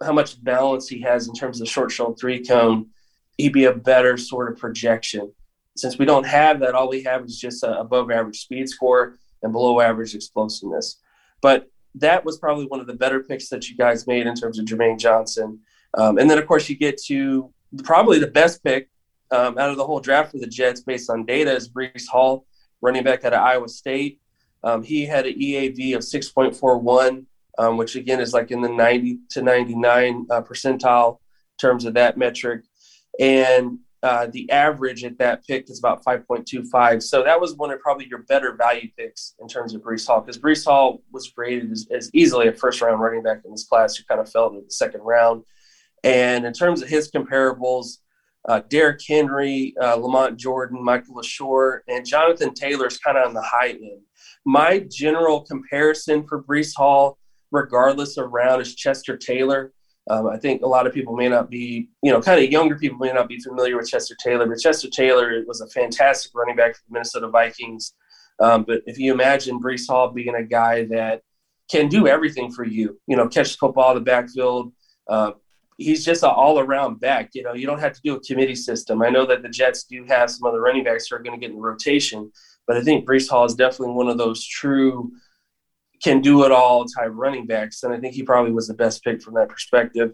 how 0.00 0.12
much 0.12 0.42
balance 0.44 0.88
he 0.88 1.00
has 1.00 1.26
in 1.26 1.34
terms 1.34 1.60
of 1.60 1.68
short 1.68 1.90
shuttle 1.90 2.14
three 2.14 2.44
cone, 2.44 2.86
he'd 3.36 3.52
be 3.52 3.64
a 3.64 3.74
better 3.74 4.16
sort 4.16 4.52
of 4.52 4.56
projection. 4.56 5.32
Since 5.76 5.98
we 5.98 6.06
don't 6.06 6.26
have 6.26 6.60
that, 6.60 6.76
all 6.76 6.88
we 6.88 7.02
have 7.02 7.24
is 7.24 7.36
just 7.36 7.64
above 7.64 8.08
average 8.12 8.38
speed 8.38 8.68
score 8.68 9.18
and 9.42 9.52
below 9.52 9.80
average 9.80 10.14
explosiveness. 10.14 11.00
But 11.40 11.68
that 11.96 12.24
was 12.24 12.38
probably 12.38 12.66
one 12.66 12.80
of 12.80 12.86
the 12.86 12.94
better 12.94 13.22
picks 13.22 13.48
that 13.48 13.68
you 13.68 13.76
guys 13.76 14.06
made 14.06 14.26
in 14.26 14.34
terms 14.34 14.58
of 14.58 14.64
Jermaine 14.64 14.98
Johnson. 14.98 15.60
Um, 15.96 16.18
and 16.18 16.30
then, 16.30 16.38
of 16.38 16.46
course, 16.46 16.68
you 16.68 16.76
get 16.76 17.00
to 17.04 17.52
probably 17.82 18.18
the 18.18 18.26
best 18.26 18.62
pick 18.62 18.88
um, 19.30 19.58
out 19.58 19.70
of 19.70 19.76
the 19.76 19.84
whole 19.84 20.00
draft 20.00 20.32
for 20.32 20.38
the 20.38 20.46
Jets 20.46 20.80
based 20.80 21.10
on 21.10 21.24
data 21.24 21.54
is 21.54 21.68
Breece 21.68 22.06
Hall, 22.06 22.46
running 22.80 23.04
back 23.04 23.24
out 23.24 23.32
of 23.32 23.40
Iowa 23.40 23.68
State. 23.68 24.20
Um, 24.64 24.82
he 24.82 25.06
had 25.06 25.26
an 25.26 25.34
EAV 25.34 25.94
of 25.94 26.02
6.41, 26.02 27.24
um, 27.58 27.76
which 27.76 27.96
again 27.96 28.20
is 28.20 28.32
like 28.32 28.50
in 28.50 28.60
the 28.60 28.68
90 28.68 29.18
to 29.30 29.42
99 29.42 30.26
uh, 30.30 30.42
percentile 30.42 31.14
in 31.14 31.58
terms 31.60 31.84
of 31.84 31.94
that 31.94 32.16
metric. 32.16 32.64
And 33.20 33.78
uh, 34.02 34.28
the 34.32 34.50
average 34.50 35.04
at 35.04 35.18
that 35.18 35.44
pick 35.46 35.68
is 35.68 35.78
about 35.78 36.04
5.25. 36.04 37.02
So 37.02 37.24
that 37.24 37.40
was 37.40 37.56
one 37.56 37.70
of 37.70 37.80
probably 37.80 38.06
your 38.06 38.22
better 38.28 38.54
value 38.54 38.88
picks 38.96 39.34
in 39.40 39.48
terms 39.48 39.74
of 39.74 39.82
Breece 39.82 40.06
Hall, 40.06 40.20
because 40.20 40.38
Breece 40.38 40.64
Hall 40.64 41.02
was 41.10 41.28
graded 41.30 41.72
as, 41.72 41.88
as, 41.90 42.10
easily 42.14 42.46
a 42.46 42.52
first 42.52 42.80
round 42.80 43.00
running 43.00 43.22
back 43.22 43.40
in 43.44 43.50
this 43.50 43.66
class 43.66 43.96
who 43.96 44.04
kind 44.04 44.20
of 44.20 44.30
fell 44.30 44.48
into 44.48 44.60
the 44.60 44.70
second 44.70 45.00
round. 45.00 45.42
And 46.04 46.46
in 46.46 46.52
terms 46.52 46.80
of 46.80 46.88
his 46.88 47.10
comparables, 47.10 47.98
uh, 48.48 48.60
Derrick 48.68 49.00
Henry, 49.06 49.74
uh, 49.82 49.96
Lamont 49.96 50.38
Jordan, 50.38 50.82
Mikel 50.82 51.16
Leshoure, 51.16 51.80
and 51.88 52.06
Jonathan 52.06 52.54
Taylor 52.54 52.86
is 52.86 52.98
kind 52.98 53.18
of 53.18 53.26
on 53.26 53.34
the 53.34 53.42
high 53.42 53.70
end. 53.70 54.02
My 54.46 54.86
general 54.90 55.42
comparison 55.42 56.24
for 56.26 56.42
Breece 56.42 56.72
Hall, 56.74 57.18
regardless 57.50 58.16
of 58.16 58.30
round, 58.30 58.62
is 58.62 58.74
Chester 58.76 59.16
Taylor. 59.16 59.72
Um, 60.10 60.26
I 60.26 60.38
think 60.38 60.62
a 60.62 60.66
lot 60.66 60.86
of 60.86 60.94
people 60.94 61.14
may 61.14 61.28
not 61.28 61.50
be, 61.50 61.88
you 62.02 62.10
know, 62.10 62.20
kind 62.20 62.42
of 62.42 62.50
younger 62.50 62.78
people 62.78 62.98
may 62.98 63.12
not 63.12 63.28
be 63.28 63.38
familiar 63.40 63.76
with 63.76 63.88
Chester 63.88 64.16
Taylor, 64.22 64.46
but 64.46 64.58
Chester 64.58 64.88
Taylor 64.88 65.42
was 65.46 65.60
a 65.60 65.68
fantastic 65.68 66.32
running 66.34 66.56
back 66.56 66.74
for 66.74 66.82
the 66.88 66.92
Minnesota 66.92 67.28
Vikings. 67.28 67.94
Um, 68.40 68.64
but 68.64 68.82
if 68.86 68.98
you 68.98 69.12
imagine 69.12 69.60
Breece 69.60 69.86
Hall 69.88 70.10
being 70.10 70.34
a 70.34 70.42
guy 70.42 70.84
that 70.86 71.22
can 71.70 71.88
do 71.88 72.08
everything 72.08 72.50
for 72.50 72.64
you, 72.64 72.98
you 73.06 73.16
know, 73.16 73.28
catch 73.28 73.52
the 73.52 73.58
football 73.58 73.90
in 73.90 73.98
the 73.98 74.04
backfield. 74.04 74.72
Uh, 75.08 75.32
he's 75.76 76.04
just 76.04 76.22
an 76.22 76.30
all 76.30 76.58
around 76.58 77.00
back. 77.00 77.30
You 77.34 77.42
know, 77.42 77.52
you 77.52 77.66
don't 77.66 77.80
have 77.80 77.92
to 77.92 78.00
do 78.02 78.16
a 78.16 78.20
committee 78.20 78.54
system. 78.54 79.02
I 79.02 79.10
know 79.10 79.26
that 79.26 79.42
the 79.42 79.48
Jets 79.48 79.84
do 79.84 80.04
have 80.04 80.30
some 80.30 80.48
other 80.48 80.60
running 80.60 80.84
backs 80.84 81.08
who 81.08 81.16
are 81.16 81.22
going 81.22 81.38
to 81.38 81.46
get 81.46 81.54
in 81.54 81.60
rotation, 81.60 82.30
but 82.66 82.76
I 82.76 82.82
think 82.82 83.06
Breece 83.06 83.28
Hall 83.28 83.44
is 83.44 83.54
definitely 83.54 83.94
one 83.94 84.08
of 84.08 84.18
those 84.18 84.44
true 84.46 85.12
can 86.02 86.20
do 86.20 86.44
it 86.44 86.52
all 86.52 86.84
type 86.84 87.10
running 87.12 87.46
backs. 87.46 87.82
And 87.82 87.92
I 87.92 87.98
think 87.98 88.14
he 88.14 88.22
probably 88.22 88.52
was 88.52 88.68
the 88.68 88.74
best 88.74 89.02
pick 89.02 89.22
from 89.22 89.34
that 89.34 89.48
perspective. 89.48 90.12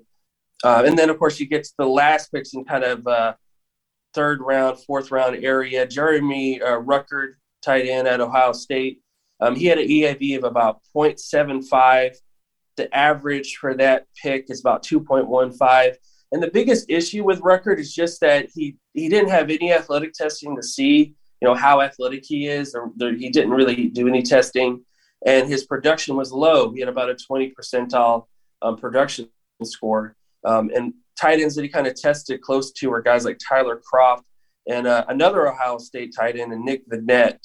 Uh, 0.63 0.85
and 0.87 0.99
then, 0.99 1.11
of 1.11 1.19
course, 1.19 1.39
you 1.39 1.47
get 1.47 1.65
to 1.65 1.73
the 1.79 1.87
last 1.87 2.33
picks 2.33 2.55
in 2.55 2.65
kind 2.65 2.85
of 2.85 3.07
uh, 3.07 3.35
third 4.15 4.41
round, 4.41 4.79
fourth 4.79 5.11
round 5.11 5.45
area. 5.45 5.87
Jeremy 5.87 6.61
uh, 6.63 6.81
Ruckert, 6.81 7.35
tight 7.63 7.87
end 7.87 8.09
at 8.09 8.21
Ohio 8.21 8.53
State. 8.53 9.01
Um, 9.41 9.57
he 9.57 9.67
had 9.67 9.79
an 9.79 9.89
EAV 9.89 10.39
of 10.39 10.45
about 10.45 10.81
0.75. 10.97 12.17
The 12.77 12.97
average 12.97 13.57
for 13.57 13.75
that 13.75 14.07
pick 14.21 14.47
is 14.49 14.61
about 14.61 14.85
2.15. 14.85 15.95
And 16.33 16.43
the 16.43 16.51
biggest 16.51 16.87
issue 16.89 17.25
with 17.25 17.41
Ruckert 17.43 17.79
is 17.79 17.95
just 17.95 18.21
that 18.21 18.49
he 18.53 18.77
he 18.93 19.09
didn't 19.09 19.31
have 19.31 19.51
any 19.51 19.73
athletic 19.73 20.15
testing 20.15 20.57
to 20.57 20.63
see, 20.63 21.15
you 21.41 21.49
know, 21.49 21.55
how 21.55 21.81
athletic 21.81 22.25
he 22.25 22.49
is. 22.49 22.75
Or, 22.75 22.91
or 23.01 23.13
he 23.13 23.29
didn't 23.29 23.51
really 23.51 23.89
do 23.89 24.09
any 24.09 24.23
testing 24.23 24.85
and 25.25 25.49
his 25.49 25.65
production 25.65 26.17
was 26.17 26.33
low. 26.33 26.73
He 26.73 26.81
had 26.81 26.89
about 26.89 27.11
a 27.11 27.15
20 27.15 27.53
percentile 27.59 28.27
um, 28.63 28.77
production 28.77 29.29
score. 29.63 30.17
Um, 30.45 30.71
and 30.75 30.95
tight 31.19 31.41
ends 31.41 31.55
that 31.55 31.63
he 31.63 31.69
kind 31.69 31.87
of 31.87 31.95
tested 31.95 32.41
close 32.43 32.73
to 32.73 32.89
were 32.89 33.03
guys 33.03 33.25
like 33.25 33.39
Tyler 33.39 33.81
Kroft 33.81 34.23
and 34.69 34.87
uh, 34.87 35.05
another 35.09 35.49
Ohio 35.49 35.79
State 35.79 36.15
tight 36.19 36.39
end, 36.39 36.53
and 36.53 36.65
Nick 36.65 36.89
Vannett, 36.89 37.39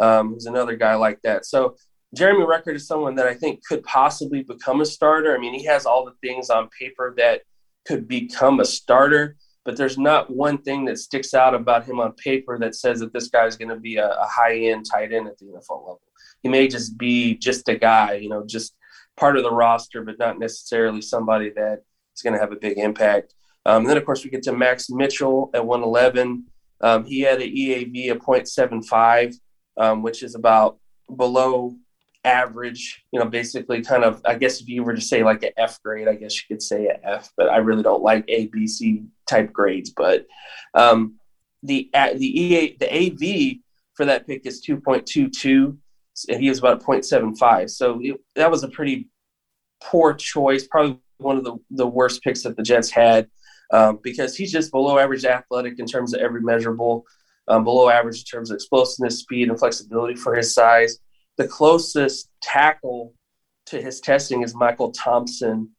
um, 0.00 0.34
who's 0.34 0.46
another 0.46 0.76
guy 0.76 0.94
like 0.94 1.20
that. 1.22 1.44
So 1.44 1.76
Jeremy 2.14 2.44
Ruckert 2.44 2.74
is 2.74 2.86
someone 2.86 3.14
that 3.16 3.26
I 3.26 3.34
think 3.34 3.64
could 3.64 3.82
possibly 3.84 4.42
become 4.42 4.80
a 4.80 4.86
starter. 4.86 5.34
I 5.34 5.38
mean, 5.38 5.54
he 5.54 5.64
has 5.64 5.86
all 5.86 6.04
the 6.04 6.14
things 6.26 6.50
on 6.50 6.68
paper 6.78 7.14
that 7.16 7.42
could 7.86 8.06
become 8.06 8.60
a 8.60 8.64
starter, 8.64 9.36
but 9.64 9.76
there's 9.76 9.98
not 9.98 10.30
one 10.30 10.58
thing 10.58 10.84
that 10.84 10.98
sticks 10.98 11.34
out 11.34 11.54
about 11.54 11.84
him 11.84 12.00
on 12.00 12.12
paper 12.12 12.58
that 12.58 12.74
says 12.74 13.00
that 13.00 13.12
this 13.12 13.28
guy 13.28 13.46
is 13.46 13.56
going 13.56 13.68
to 13.68 13.76
be 13.76 13.96
a, 13.96 14.08
a 14.08 14.26
high 14.26 14.56
end 14.56 14.86
tight 14.90 15.12
end 15.12 15.26
at 15.26 15.38
the 15.38 15.46
NFL 15.46 15.80
level 15.80 16.00
he 16.42 16.48
may 16.48 16.68
just 16.68 16.98
be 16.98 17.34
just 17.34 17.68
a 17.68 17.76
guy, 17.76 18.14
you 18.14 18.28
know, 18.28 18.44
just 18.46 18.74
part 19.16 19.36
of 19.36 19.42
the 19.42 19.52
roster, 19.52 20.02
but 20.02 20.18
not 20.18 20.38
necessarily 20.38 21.00
somebody 21.00 21.50
that 21.50 21.82
is 22.14 22.22
going 22.22 22.34
to 22.34 22.40
have 22.40 22.52
a 22.52 22.56
big 22.56 22.78
impact. 22.78 23.34
Um, 23.64 23.84
then, 23.84 23.96
of 23.96 24.04
course, 24.04 24.24
we 24.24 24.30
get 24.30 24.42
to 24.44 24.52
Max 24.52 24.90
Mitchell 24.90 25.50
at 25.54 25.64
111. 25.64 26.44
Um, 26.80 27.04
he 27.04 27.20
had 27.20 27.40
an 27.40 27.48
EAV 27.48 28.10
of 28.10 28.18
0.75, 28.18 29.34
um, 29.76 30.02
which 30.02 30.22
is 30.22 30.34
about 30.34 30.78
below 31.16 31.76
average, 32.24 33.04
you 33.12 33.20
know, 33.20 33.26
basically 33.26 33.82
kind 33.82 34.04
of, 34.04 34.20
I 34.24 34.34
guess 34.34 34.60
if 34.60 34.68
you 34.68 34.82
were 34.82 34.94
to 34.94 35.00
say 35.00 35.22
like 35.22 35.42
an 35.42 35.52
F 35.56 35.80
grade, 35.82 36.08
I 36.08 36.14
guess 36.14 36.36
you 36.36 36.54
could 36.54 36.62
say 36.62 36.86
an 36.86 36.96
F, 37.04 37.30
but 37.36 37.48
I 37.48 37.58
really 37.58 37.82
don't 37.82 38.02
like 38.02 38.24
A, 38.28 38.46
B, 38.46 38.66
C 38.66 39.04
type 39.26 39.52
grades. 39.52 39.90
But 39.90 40.26
um, 40.74 41.16
the, 41.62 41.88
the, 41.92 42.40
EA, 42.40 42.76
the 42.78 42.92
AV 42.92 43.58
for 43.94 44.06
that 44.06 44.26
pick 44.26 44.46
is 44.46 44.64
2.22 44.64 45.76
and 46.28 46.40
he 46.40 46.48
was 46.48 46.58
about 46.58 46.82
0.75. 46.82 47.70
So 47.70 47.98
it, 48.02 48.20
that 48.34 48.50
was 48.50 48.64
a 48.64 48.68
pretty 48.68 49.08
poor 49.82 50.14
choice, 50.14 50.66
probably 50.66 50.98
one 51.18 51.36
of 51.36 51.44
the, 51.44 51.56
the 51.70 51.86
worst 51.86 52.22
picks 52.22 52.42
that 52.42 52.56
the 52.56 52.62
Jets 52.62 52.90
had 52.90 53.28
um, 53.72 53.98
because 54.02 54.36
he's 54.36 54.52
just 54.52 54.70
below 54.70 54.98
average 54.98 55.24
athletic 55.24 55.78
in 55.78 55.86
terms 55.86 56.14
of 56.14 56.20
every 56.20 56.42
measurable, 56.42 57.04
um, 57.48 57.64
below 57.64 57.88
average 57.88 58.18
in 58.18 58.24
terms 58.24 58.50
of 58.50 58.56
explosiveness, 58.56 59.20
speed, 59.20 59.48
and 59.48 59.58
flexibility 59.58 60.14
for 60.14 60.34
his 60.34 60.54
size. 60.54 60.98
The 61.38 61.48
closest 61.48 62.30
tackle 62.42 63.14
to 63.66 63.80
his 63.80 64.00
testing 64.00 64.42
is 64.42 64.54
Michael 64.54 64.92
Thompson, 64.92 65.70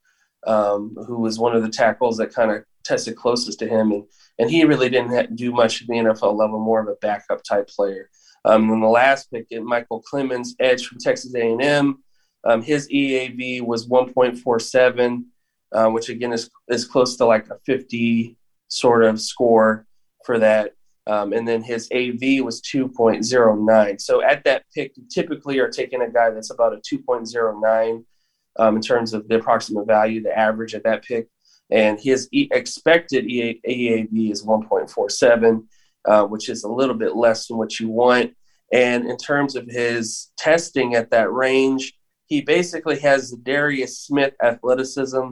um, 0.48 0.96
who 1.08 1.20
was 1.20 1.38
one 1.38 1.56
of 1.56 1.62
the 1.62 1.70
tackles 1.70 2.18
that 2.18 2.34
kind 2.34 2.52
of 2.52 2.64
tested 2.84 3.16
closest 3.16 3.60
to 3.60 3.68
him. 3.68 3.92
And, 3.92 4.04
and 4.40 4.50
he 4.50 4.66
really 4.66 4.90
didn't 4.90 5.36
do 5.36 5.52
much 5.52 5.82
at 5.82 5.88
the 5.88 5.94
NFL 5.94 6.36
level, 6.36 6.60
more 6.60 6.82
of 6.82 6.88
a 6.88 6.96
backup 6.96 7.44
type 7.44 7.68
player. 7.68 8.10
Um, 8.46 8.70
and 8.72 8.84
the 8.84 8.88
last 8.88 9.32
pick, 9.32 9.50
Micheal 9.50 10.04
Clemons, 10.04 10.50
edge 10.60 10.86
from 10.86 10.98
Texas 11.00 11.34
A&M. 11.34 12.04
Um, 12.46 12.62
his 12.62 12.90
EAV 12.90 13.62
was 13.62 13.88
1.47, 13.88 15.24
uh, 15.72 15.90
which 15.90 16.10
again 16.10 16.34
is 16.34 16.50
is 16.68 16.86
close 16.86 17.16
to 17.18 17.26
like 17.26 17.50
a 17.50 17.58
50 17.66 18.36
sort 18.68 19.04
of 19.04 19.22
score 19.22 19.86
for 20.26 20.40
that. 20.40 20.74
Um, 21.06 21.34
and 21.34 21.48
then 21.48 21.62
his 21.62 21.90
AV 21.94 22.44
was 22.44 22.62
2.09. 22.62 24.00
So 24.00 24.22
at 24.22 24.44
that 24.46 24.64
pick, 24.74 24.94
you 24.96 25.04
typically 25.10 25.60
are 25.60 25.70
taking 25.70 26.02
a 26.02 26.10
guy 26.10 26.30
that's 26.30 26.52
about 26.52 26.74
a 26.74 26.78
2.09 26.78 28.06
um, 28.58 28.76
in 28.76 28.82
terms 28.82 29.14
of 29.14 29.28
the 29.28 29.36
approximate 29.36 29.86
value, 29.86 30.24
the 30.24 30.38
average 30.38 30.76
at 30.76 30.84
that 30.84 31.04
pick. 31.04 31.28
And 31.70 32.00
his 32.00 32.30
e- 32.32 32.48
expected 32.52 33.26
e- 33.26 33.60
EAV 33.68 34.32
is 34.32 34.46
1.47 34.46 35.64
uh, 36.06 36.24
which 36.26 36.50
is 36.50 36.64
a 36.64 36.70
little 36.70 36.96
bit 36.96 37.16
less 37.16 37.48
than 37.48 37.58
what 37.58 37.80
you 37.80 37.90
want. 37.90 38.34
And 38.72 39.10
in 39.10 39.18
terms 39.18 39.56
of 39.56 39.68
his 39.68 40.32
testing 40.38 40.96
at 40.96 41.12
that 41.12 41.32
range, 41.32 41.94
he 42.26 42.42
basically 42.42 43.00
has 43.00 43.30
the 43.30 43.38
Darius 43.38 44.00
Smith 44.00 44.34
athleticism 44.42 45.32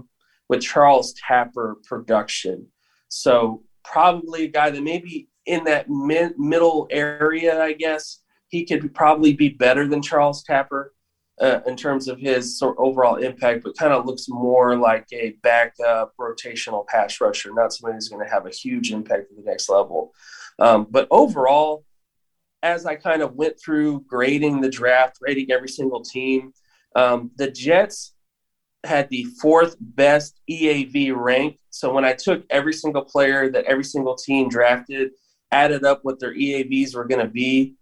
with 0.49 0.61
Charles 0.61 1.13
Tapper 1.27 1.77
production. 1.85 2.67
So 3.07 3.63
probably 3.83 4.43
a 4.43 4.49
guy 4.49 4.69
that 4.69 4.83
maybe 4.83 5.29
in 5.45 5.63
that 5.63 5.89
mid- 5.89 6.37
middle 6.37 6.87
area, 6.91 7.61
I 7.61 7.73
guess 7.73 8.19
he 8.49 8.65
could 8.65 8.93
probably 8.93 9.33
be 9.33 9.49
better 9.49 9.87
than 9.87 10.01
Charles 10.01 10.43
Tapper 10.43 10.93
uh, 11.41 11.61
in 11.65 11.75
terms 11.75 12.07
of 12.07 12.19
his 12.19 12.59
sort 12.59 12.77
of 12.77 12.83
overall 12.83 13.15
impact, 13.15 13.63
but 13.63 13.77
kind 13.77 13.93
of 13.93 14.05
looks 14.05 14.27
more 14.29 14.77
like 14.77 15.07
a 15.11 15.31
backup 15.41 16.13
rotational 16.19 16.85
pass 16.87 17.19
rusher, 17.19 17.51
not 17.53 17.73
somebody 17.73 17.95
who's 17.95 18.09
going 18.09 18.23
to 18.23 18.31
have 18.31 18.45
a 18.45 18.51
huge 18.51 18.91
impact 18.91 19.31
at 19.31 19.37
the 19.37 19.43
next 19.43 19.69
level. 19.69 20.13
Um, 20.59 20.87
but 20.89 21.07
overall, 21.11 21.85
as 22.63 22.85
I 22.85 22.95
kind 22.95 23.21
of 23.21 23.35
went 23.35 23.59
through 23.59 24.01
grading 24.07 24.61
the 24.61 24.69
draft, 24.69 25.17
rating 25.21 25.51
every 25.51 25.69
single 25.69 26.03
team, 26.03 26.53
um, 26.95 27.31
the 27.37 27.49
Jets 27.49 28.13
had 28.83 29.09
the 29.09 29.23
fourth 29.41 29.75
best 29.79 30.39
EAV 30.49 31.15
rank. 31.15 31.59
So 31.69 31.93
when 31.93 32.05
I 32.05 32.13
took 32.13 32.43
every 32.49 32.73
single 32.73 33.03
player 33.03 33.49
that 33.49 33.65
every 33.65 33.83
single 33.83 34.15
team 34.15 34.49
drafted, 34.49 35.11
added 35.51 35.83
up 35.83 35.99
what 36.03 36.19
their 36.19 36.33
EAVs 36.33 36.95
were 36.95 37.05
going 37.05 37.25
to 37.25 37.31
be, 37.31 37.75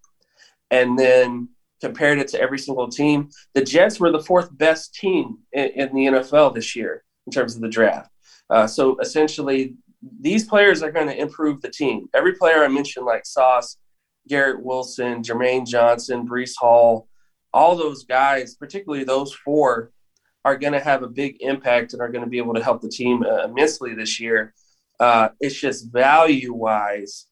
and 0.72 0.98
then 0.98 1.50
compared 1.82 2.20
it 2.20 2.28
to 2.30 2.42
every 2.42 2.60
single 2.60 2.90
team, 2.90 3.30
the 3.54 3.64
Jets 3.64 4.00
were 4.00 4.12
the 4.12 4.22
fourth 4.22 4.56
best 4.58 4.94
team 4.94 5.40
in, 5.54 5.68
in 5.76 5.96
the 5.96 6.06
NFL 6.06 6.54
this 6.54 6.76
year 6.76 7.04
in 7.26 7.32
terms 7.32 7.56
of 7.56 7.62
the 7.62 7.70
draft. 7.70 8.12
Uh, 8.50 8.68
so 8.68 8.98
essentially, 9.00 9.76
these 10.02 10.46
players 10.46 10.82
are 10.82 10.92
going 10.92 11.08
to 11.08 11.20
improve 11.20 11.62
the 11.62 11.70
team. 11.70 12.08
Every 12.14 12.34
player 12.34 12.64
I 12.64 12.68
mentioned, 12.68 13.06
like 13.06 13.26
Sauce, 13.26 13.78
Garrett 14.28 14.64
Wilson, 14.64 15.24
Jermaine 15.24 15.68
Johnson, 15.68 16.28
Breece 16.28 16.56
Hall, 16.58 17.08
all 17.54 17.76
those 17.76 18.06
guys, 18.06 18.56
particularly 18.56 19.04
those 19.04 19.34
four, 19.34 19.92
are 20.46 20.58
going 20.58 20.74
to 20.74 20.80
have 20.80 21.04
a 21.04 21.08
big 21.08 21.38
impact 21.42 21.94
and 21.94 22.02
are 22.02 22.10
going 22.10 22.24
to 22.24 22.30
be 22.30 22.38
able 22.38 22.54
to 22.54 22.64
help 22.64 22.82
the 22.82 22.90
team 22.90 23.24
uh, 23.24 23.44
immensely 23.44 23.94
this 23.94 24.20
year. 24.20 24.54
Uh, 25.00 25.30
it's 25.40 25.60
just 25.60 25.92
value 25.92 26.54
wise, 26.54 27.28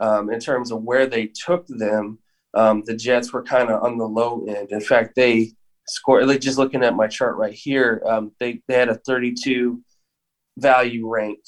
um, 0.00 0.30
in 0.30 0.40
terms 0.40 0.70
of 0.70 0.82
where 0.82 1.06
they 1.06 1.26
took 1.26 1.66
them, 1.66 2.18
um, 2.54 2.82
the 2.84 2.96
Jets 2.96 3.32
were 3.32 3.42
kind 3.42 3.70
of 3.70 3.82
on 3.82 3.98
the 3.98 4.06
low 4.06 4.44
end. 4.46 4.70
In 4.70 4.80
fact, 4.80 5.14
they 5.14 5.52
scored, 5.86 6.26
like 6.26 6.40
just 6.40 6.58
looking 6.58 6.84
at 6.84 6.96
my 6.96 7.06
chart 7.06 7.36
right 7.36 7.54
here, 7.54 8.02
um, 8.06 8.32
they, 8.38 8.60
they 8.68 8.74
had 8.74 8.88
a 8.88 8.96
32 8.96 9.82
value 10.58 11.08
rank. 11.08 11.38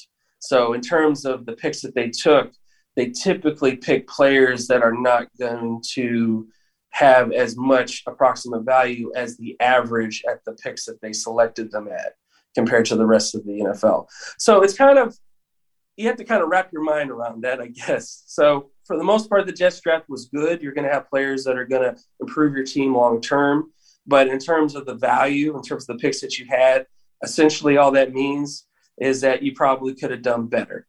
So, 0.45 0.73
in 0.73 0.81
terms 0.81 1.25
of 1.25 1.45
the 1.45 1.53
picks 1.53 1.81
that 1.81 1.95
they 1.95 2.09
took, 2.09 2.51
they 2.95 3.09
typically 3.09 3.75
pick 3.75 4.07
players 4.07 4.67
that 4.67 4.81
are 4.83 4.93
not 4.93 5.27
going 5.39 5.81
to 5.93 6.47
have 6.91 7.31
as 7.31 7.57
much 7.57 8.03
approximate 8.07 8.63
value 8.63 9.11
as 9.15 9.35
the 9.37 9.57
average 9.59 10.23
at 10.29 10.45
the 10.45 10.53
picks 10.53 10.85
that 10.85 11.01
they 11.01 11.11
selected 11.11 11.71
them 11.71 11.89
at 11.89 12.13
compared 12.53 12.85
to 12.85 12.95
the 12.95 13.05
rest 13.05 13.35
of 13.35 13.43
the 13.45 13.59
NFL. 13.59 14.07
So 14.37 14.61
it's 14.61 14.77
kind 14.77 14.97
of 14.97 15.17
you 15.97 16.07
have 16.07 16.17
to 16.17 16.23
kind 16.23 16.43
of 16.43 16.49
wrap 16.49 16.71
your 16.71 16.83
mind 16.83 17.09
around 17.09 17.43
that, 17.43 17.59
I 17.61 17.67
guess. 17.67 18.23
So 18.27 18.69
for 18.85 18.97
the 18.97 19.03
most 19.03 19.29
part, 19.29 19.45
the 19.45 19.51
Jets 19.51 19.79
draft 19.79 20.09
was 20.09 20.25
good. 20.25 20.61
You're 20.61 20.73
going 20.73 20.87
to 20.87 20.93
have 20.93 21.09
players 21.09 21.43
that 21.45 21.57
are 21.57 21.65
going 21.65 21.83
to 21.83 21.99
improve 22.19 22.53
your 22.53 22.65
team 22.65 22.93
long 22.93 23.21
term. 23.21 23.71
But 24.05 24.27
in 24.27 24.37
terms 24.37 24.75
of 24.75 24.85
the 24.85 24.93
value, 24.93 25.55
in 25.55 25.63
terms 25.63 25.89
of 25.89 25.97
the 25.97 26.01
picks 26.01 26.21
that 26.21 26.37
you 26.37 26.45
had, 26.47 26.85
essentially 27.23 27.77
all 27.77 27.91
that 27.91 28.13
means 28.13 28.67
is 28.99 29.21
that 29.21 29.43
you 29.43 29.53
probably 29.53 29.93
could 29.93 30.11
have 30.11 30.21
done 30.21 30.47
better. 30.47 30.87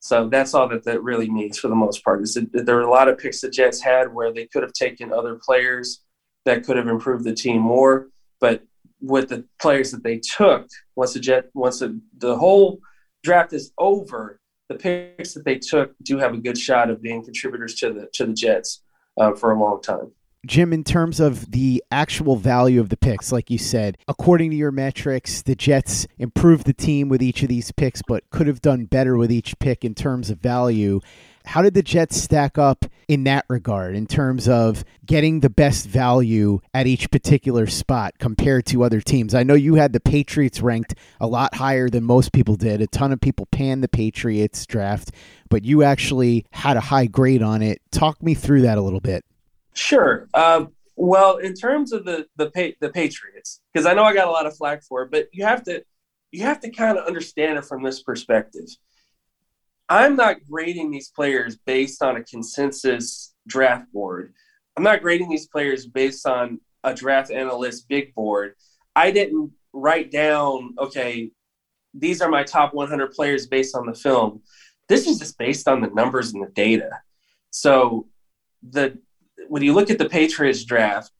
So 0.00 0.28
that's 0.28 0.54
all 0.54 0.68
that 0.68 0.84
that 0.84 1.02
really 1.02 1.28
means 1.28 1.58
for 1.58 1.68
the 1.68 1.74
most 1.74 2.04
part. 2.04 2.22
Is 2.22 2.34
that 2.34 2.66
there 2.66 2.76
were 2.76 2.82
a 2.82 2.90
lot 2.90 3.08
of 3.08 3.18
picks 3.18 3.40
the 3.40 3.50
Jets 3.50 3.80
had 3.80 4.12
where 4.12 4.32
they 4.32 4.46
could 4.46 4.62
have 4.62 4.72
taken 4.72 5.12
other 5.12 5.40
players 5.44 6.04
that 6.44 6.64
could 6.64 6.76
have 6.76 6.88
improved 6.88 7.24
the 7.24 7.34
team 7.34 7.60
more, 7.60 8.08
but 8.40 8.62
with 9.00 9.28
the 9.28 9.44
players 9.60 9.90
that 9.90 10.02
they 10.02 10.18
took, 10.18 10.68
once 10.96 11.14
the 11.14 11.20
Jet 11.20 11.46
once 11.54 11.80
the, 11.80 12.00
the 12.18 12.36
whole 12.36 12.78
draft 13.24 13.52
is 13.52 13.72
over, 13.78 14.40
the 14.68 14.76
picks 14.76 15.34
that 15.34 15.44
they 15.44 15.58
took 15.58 15.94
do 16.02 16.18
have 16.18 16.34
a 16.34 16.38
good 16.38 16.58
shot 16.58 16.90
of 16.90 17.02
being 17.02 17.24
contributors 17.24 17.74
to 17.76 17.92
the 17.92 18.08
to 18.14 18.26
the 18.26 18.34
Jets 18.34 18.82
uh, 19.20 19.32
for 19.34 19.50
a 19.50 19.58
long 19.58 19.82
time. 19.82 20.12
Jim, 20.46 20.72
in 20.72 20.84
terms 20.84 21.18
of 21.18 21.50
the 21.50 21.82
actual 21.90 22.36
value 22.36 22.80
of 22.80 22.90
the 22.90 22.96
picks, 22.96 23.32
like 23.32 23.50
you 23.50 23.58
said, 23.58 23.98
according 24.06 24.50
to 24.50 24.56
your 24.56 24.70
metrics, 24.70 25.42
the 25.42 25.56
Jets 25.56 26.06
improved 26.16 26.64
the 26.64 26.72
team 26.72 27.08
with 27.08 27.20
each 27.20 27.42
of 27.42 27.48
these 27.48 27.72
picks, 27.72 28.02
but 28.06 28.28
could 28.30 28.46
have 28.46 28.62
done 28.62 28.84
better 28.84 29.16
with 29.16 29.32
each 29.32 29.58
pick 29.58 29.84
in 29.84 29.94
terms 29.94 30.30
of 30.30 30.38
value. 30.38 31.00
How 31.44 31.62
did 31.62 31.74
the 31.74 31.82
Jets 31.82 32.20
stack 32.20 32.56
up 32.56 32.84
in 33.08 33.24
that 33.24 33.46
regard 33.48 33.96
in 33.96 34.06
terms 34.06 34.48
of 34.48 34.84
getting 35.06 35.40
the 35.40 35.50
best 35.50 35.86
value 35.86 36.60
at 36.72 36.86
each 36.86 37.10
particular 37.10 37.66
spot 37.66 38.14
compared 38.18 38.66
to 38.66 38.84
other 38.84 39.00
teams? 39.00 39.34
I 39.34 39.42
know 39.42 39.54
you 39.54 39.74
had 39.74 39.92
the 39.92 39.98
Patriots 39.98 40.60
ranked 40.60 40.94
a 41.20 41.26
lot 41.26 41.54
higher 41.54 41.88
than 41.88 42.04
most 42.04 42.32
people 42.32 42.54
did. 42.54 42.80
A 42.80 42.86
ton 42.86 43.12
of 43.12 43.20
people 43.20 43.46
panned 43.46 43.82
the 43.82 43.88
Patriots 43.88 44.66
draft, 44.66 45.10
but 45.48 45.64
you 45.64 45.82
actually 45.82 46.44
had 46.52 46.76
a 46.76 46.80
high 46.80 47.06
grade 47.06 47.42
on 47.42 47.60
it. 47.62 47.80
Talk 47.90 48.22
me 48.22 48.34
through 48.34 48.62
that 48.62 48.78
a 48.78 48.82
little 48.82 49.00
bit. 49.00 49.24
Sure. 49.74 50.28
Um, 50.34 50.72
well, 50.96 51.36
in 51.36 51.54
terms 51.54 51.92
of 51.92 52.04
the 52.04 52.26
the 52.36 52.74
the 52.80 52.90
Patriots, 52.90 53.60
because 53.72 53.86
I 53.86 53.94
know 53.94 54.02
I 54.04 54.14
got 54.14 54.28
a 54.28 54.32
lot 54.32 54.46
of 54.46 54.56
flack 54.56 54.82
for 54.82 55.02
it, 55.02 55.10
but 55.10 55.28
you 55.32 55.44
have 55.44 55.62
to 55.64 55.84
you 56.32 56.42
have 56.42 56.60
to 56.60 56.70
kind 56.70 56.98
of 56.98 57.06
understand 57.06 57.58
it 57.58 57.64
from 57.64 57.82
this 57.82 58.02
perspective. 58.02 58.68
I'm 59.88 60.16
not 60.16 60.36
grading 60.50 60.90
these 60.90 61.10
players 61.10 61.56
based 61.56 62.02
on 62.02 62.16
a 62.16 62.24
consensus 62.24 63.34
draft 63.46 63.90
board. 63.92 64.34
I'm 64.76 64.82
not 64.82 65.02
grading 65.02 65.30
these 65.30 65.48
players 65.48 65.86
based 65.86 66.26
on 66.26 66.60
a 66.84 66.92
draft 66.94 67.30
analyst 67.30 67.88
big 67.88 68.14
board. 68.14 68.54
I 68.94 69.10
didn't 69.10 69.52
write 69.72 70.10
down, 70.10 70.74
okay, 70.78 71.30
these 71.94 72.20
are 72.20 72.28
my 72.28 72.44
top 72.44 72.74
100 72.74 73.12
players 73.12 73.46
based 73.46 73.74
on 73.74 73.86
the 73.86 73.94
film. 73.94 74.42
This 74.88 75.06
is 75.06 75.18
just 75.18 75.38
based 75.38 75.68
on 75.68 75.80
the 75.80 75.88
numbers 75.88 76.32
and 76.32 76.42
the 76.42 76.50
data. 76.50 76.90
So 77.50 78.08
the 78.68 78.98
when 79.48 79.62
you 79.62 79.72
look 79.72 79.90
at 79.90 79.98
the 79.98 80.08
Patriots 80.08 80.64
draft, 80.64 81.10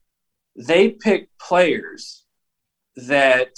they 0.57 0.91
pick 0.91 1.29
players 1.39 2.25
that 2.97 3.51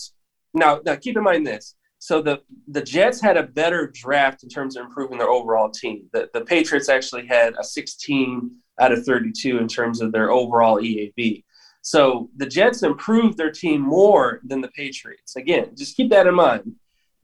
now 0.54 0.80
now 0.84 0.96
keep 0.96 1.16
in 1.16 1.22
mind 1.22 1.46
this. 1.46 1.74
So 1.98 2.22
the 2.22 2.42
the 2.68 2.82
Jets 2.82 3.20
had 3.20 3.36
a 3.36 3.42
better 3.42 3.90
draft 3.92 4.42
in 4.42 4.48
terms 4.48 4.76
of 4.76 4.86
improving 4.86 5.18
their 5.18 5.28
overall 5.28 5.70
team. 5.70 6.08
The 6.12 6.30
the 6.32 6.42
Patriots 6.42 6.88
actually 6.88 7.26
had 7.26 7.54
a 7.58 7.64
16 7.64 8.50
out 8.80 8.92
of 8.92 9.04
32 9.04 9.58
in 9.58 9.68
terms 9.68 10.00
of 10.00 10.12
their 10.12 10.30
overall 10.30 10.80
EAV. 10.80 11.44
So 11.82 12.30
the 12.36 12.46
Jets 12.46 12.82
improved 12.82 13.36
their 13.36 13.50
team 13.50 13.80
more 13.80 14.40
than 14.44 14.60
the 14.60 14.68
Patriots. 14.68 15.36
Again, 15.36 15.74
just 15.76 15.96
keep 15.96 16.10
that 16.10 16.26
in 16.26 16.34
mind. 16.34 16.74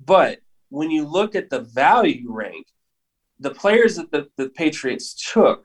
But 0.05 0.41
when 0.69 0.91
you 0.91 1.07
look 1.07 1.35
at 1.35 1.51
the 1.51 1.61
value 1.61 2.31
rank, 2.31 2.67
the 3.39 3.51
players 3.51 3.97
that 3.97 4.11
the, 4.11 4.29
the 4.37 4.49
Patriots 4.51 5.15
took 5.33 5.65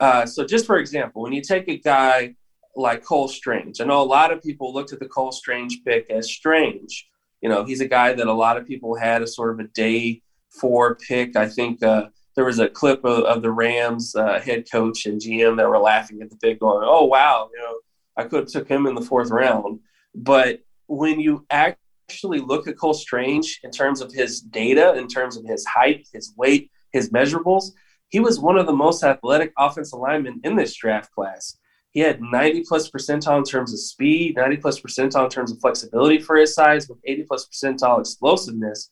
uh, 0.00 0.26
so, 0.26 0.44
just 0.44 0.66
for 0.66 0.78
example, 0.78 1.22
when 1.22 1.32
you 1.32 1.42
take 1.42 1.68
a 1.68 1.78
guy 1.78 2.34
like 2.76 3.04
Cole 3.04 3.28
Strange, 3.28 3.80
I 3.80 3.84
know 3.84 4.02
a 4.02 4.04
lot 4.04 4.32
of 4.32 4.42
people 4.42 4.72
looked 4.72 4.92
at 4.92 4.98
the 4.98 5.08
Cole 5.08 5.32
Strange 5.32 5.82
pick 5.84 6.10
as 6.10 6.30
strange. 6.30 7.08
You 7.40 7.48
know, 7.48 7.64
he's 7.64 7.80
a 7.80 7.88
guy 7.88 8.12
that 8.14 8.26
a 8.26 8.32
lot 8.32 8.56
of 8.56 8.66
people 8.66 8.96
had 8.96 9.22
a 9.22 9.26
sort 9.26 9.50
of 9.52 9.60
a 9.60 9.68
day 9.68 10.22
four 10.50 10.96
pick. 10.96 11.36
I 11.36 11.48
think 11.48 11.82
uh, 11.82 12.08
there 12.34 12.44
was 12.44 12.58
a 12.58 12.68
clip 12.68 13.04
of, 13.04 13.24
of 13.24 13.42
the 13.42 13.50
Rams 13.50 14.14
uh, 14.16 14.40
head 14.40 14.64
coach 14.70 15.06
and 15.06 15.20
GM 15.20 15.56
that 15.56 15.68
were 15.68 15.78
laughing 15.78 16.22
at 16.22 16.30
the 16.30 16.36
pick, 16.36 16.60
going, 16.60 16.86
"Oh 16.88 17.04
wow, 17.04 17.50
you 17.52 17.60
know, 17.60 17.76
I 18.16 18.24
could 18.24 18.40
have 18.40 18.48
took 18.48 18.68
him 18.68 18.86
in 18.86 18.94
the 18.94 19.02
fourth 19.02 19.30
round." 19.30 19.80
But 20.14 20.60
when 20.86 21.20
you 21.20 21.46
actually 21.50 22.40
look 22.40 22.66
at 22.66 22.78
Cole 22.78 22.94
Strange 22.94 23.60
in 23.62 23.70
terms 23.70 24.00
of 24.00 24.12
his 24.12 24.40
data, 24.40 24.94
in 24.94 25.08
terms 25.08 25.36
of 25.36 25.44
his 25.44 25.64
height, 25.64 26.08
his 26.12 26.34
weight, 26.36 26.70
his 26.92 27.10
measurables, 27.10 27.70
he 28.14 28.20
was 28.20 28.38
one 28.38 28.56
of 28.56 28.66
the 28.66 28.72
most 28.72 29.02
athletic 29.02 29.52
offensive 29.58 29.98
linemen 29.98 30.40
in 30.44 30.54
this 30.54 30.72
draft 30.72 31.10
class. 31.10 31.58
He 31.90 31.98
had 31.98 32.22
90 32.22 32.62
plus 32.62 32.88
percentile 32.88 33.38
in 33.38 33.42
terms 33.42 33.72
of 33.72 33.80
speed, 33.80 34.36
90 34.36 34.58
plus 34.58 34.80
percentile 34.80 35.24
in 35.24 35.30
terms 35.30 35.50
of 35.50 35.58
flexibility 35.58 36.20
for 36.20 36.36
his 36.36 36.54
size, 36.54 36.88
with 36.88 37.00
80 37.04 37.24
plus 37.24 37.48
percentile 37.48 37.98
explosiveness. 37.98 38.88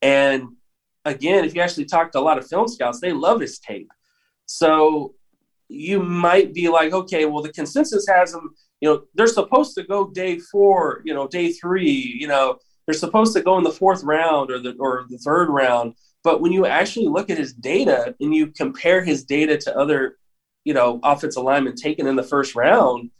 And 0.00 0.56
again, 1.04 1.44
if 1.44 1.54
you 1.54 1.60
actually 1.60 1.84
talk 1.84 2.12
to 2.12 2.18
a 2.18 2.22
lot 2.22 2.38
of 2.38 2.48
film 2.48 2.66
scouts, 2.66 2.98
they 2.98 3.12
love 3.12 3.42
his 3.42 3.58
tape. 3.58 3.90
So 4.46 5.16
you 5.68 6.02
might 6.02 6.54
be 6.54 6.70
like, 6.70 6.94
okay, 6.94 7.26
well, 7.26 7.42
the 7.42 7.52
consensus 7.52 8.06
has 8.08 8.32
him, 8.32 8.54
you 8.80 8.88
know, 8.88 9.02
they're 9.14 9.26
supposed 9.26 9.74
to 9.74 9.82
go 9.82 10.08
day 10.08 10.38
four, 10.38 11.02
you 11.04 11.12
know, 11.12 11.28
day 11.28 11.52
three, 11.52 12.16
you 12.18 12.26
know, 12.26 12.56
they're 12.86 12.94
supposed 12.94 13.36
to 13.36 13.42
go 13.42 13.58
in 13.58 13.64
the 13.64 13.70
fourth 13.70 14.02
round 14.02 14.50
or 14.50 14.58
the 14.58 14.74
or 14.80 15.04
the 15.10 15.18
third 15.18 15.50
round. 15.50 15.92
But 16.24 16.40
when 16.40 16.52
you 16.52 16.66
actually 16.66 17.08
look 17.08 17.30
at 17.30 17.38
his 17.38 17.52
data 17.52 18.14
and 18.20 18.34
you 18.34 18.48
compare 18.48 19.02
his 19.02 19.24
data 19.24 19.56
to 19.58 19.76
other, 19.76 20.16
you 20.64 20.74
know, 20.74 21.00
offensive 21.02 21.42
linemen 21.42 21.74
taken 21.74 22.06
in 22.06 22.16
the 22.16 22.22
first 22.22 22.54
round, 22.54 23.10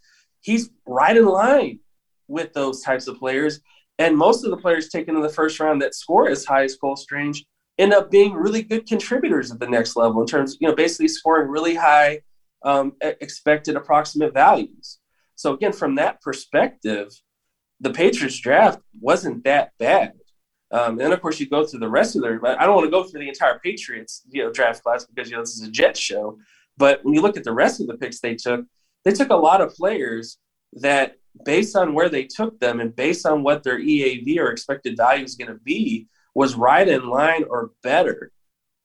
he's 0.40 0.70
right 0.86 1.16
in 1.16 1.26
line 1.26 1.80
with 2.28 2.52
those 2.52 2.82
types 2.82 3.08
of 3.08 3.18
players. 3.18 3.60
And 3.98 4.16
most 4.16 4.44
of 4.44 4.50
the 4.50 4.56
players 4.56 4.88
taken 4.88 5.16
in 5.16 5.22
the 5.22 5.28
first 5.28 5.58
round 5.60 5.82
that 5.82 5.94
score 5.94 6.28
as 6.28 6.44
high 6.44 6.64
as 6.64 6.76
Cole 6.76 6.96
Strange 6.96 7.44
end 7.78 7.92
up 7.92 8.10
being 8.10 8.34
really 8.34 8.62
good 8.62 8.86
contributors 8.86 9.50
at 9.50 9.58
the 9.58 9.68
next 9.68 9.96
level 9.96 10.20
in 10.20 10.26
terms, 10.26 10.56
you 10.60 10.68
know, 10.68 10.74
basically 10.74 11.08
scoring 11.08 11.48
really 11.48 11.74
high 11.74 12.20
um, 12.64 12.92
expected 13.00 13.76
approximate 13.76 14.32
values. 14.32 14.98
So 15.34 15.54
again, 15.54 15.72
from 15.72 15.96
that 15.96 16.20
perspective, 16.20 17.08
the 17.80 17.90
Patriots 17.90 18.38
draft 18.38 18.80
wasn't 19.00 19.44
that 19.44 19.72
bad. 19.78 20.12
Um, 20.72 20.92
and 20.92 21.00
then 21.00 21.12
of 21.12 21.20
course 21.20 21.38
you 21.38 21.48
go 21.48 21.66
through 21.66 21.80
the 21.80 21.88
rest 21.88 22.16
of 22.16 22.22
their. 22.22 22.44
I 22.46 22.64
don't 22.64 22.74
want 22.74 22.86
to 22.86 22.90
go 22.90 23.04
through 23.04 23.20
the 23.20 23.28
entire 23.28 23.58
Patriots 23.58 24.22
you 24.30 24.42
know 24.42 24.50
draft 24.50 24.82
class 24.82 25.04
because 25.04 25.30
you 25.30 25.36
know 25.36 25.42
this 25.42 25.56
is 25.56 25.66
a 25.66 25.70
Jets 25.70 26.00
show. 26.00 26.38
But 26.76 27.04
when 27.04 27.14
you 27.14 27.20
look 27.20 27.36
at 27.36 27.44
the 27.44 27.52
rest 27.52 27.80
of 27.80 27.86
the 27.86 27.96
picks 27.96 28.20
they 28.20 28.34
took, 28.34 28.64
they 29.04 29.12
took 29.12 29.30
a 29.30 29.36
lot 29.36 29.60
of 29.60 29.74
players 29.74 30.38
that, 30.74 31.16
based 31.44 31.76
on 31.76 31.94
where 31.94 32.08
they 32.08 32.24
took 32.24 32.58
them 32.60 32.80
and 32.80 32.94
based 32.94 33.26
on 33.26 33.42
what 33.42 33.62
their 33.62 33.78
EAV 33.78 34.38
or 34.38 34.50
expected 34.50 34.96
value 34.96 35.24
is 35.24 35.34
going 35.34 35.50
to 35.50 35.60
be, 35.62 36.08
was 36.34 36.54
right 36.54 36.88
in 36.88 37.08
line 37.08 37.44
or 37.48 37.72
better 37.82 38.32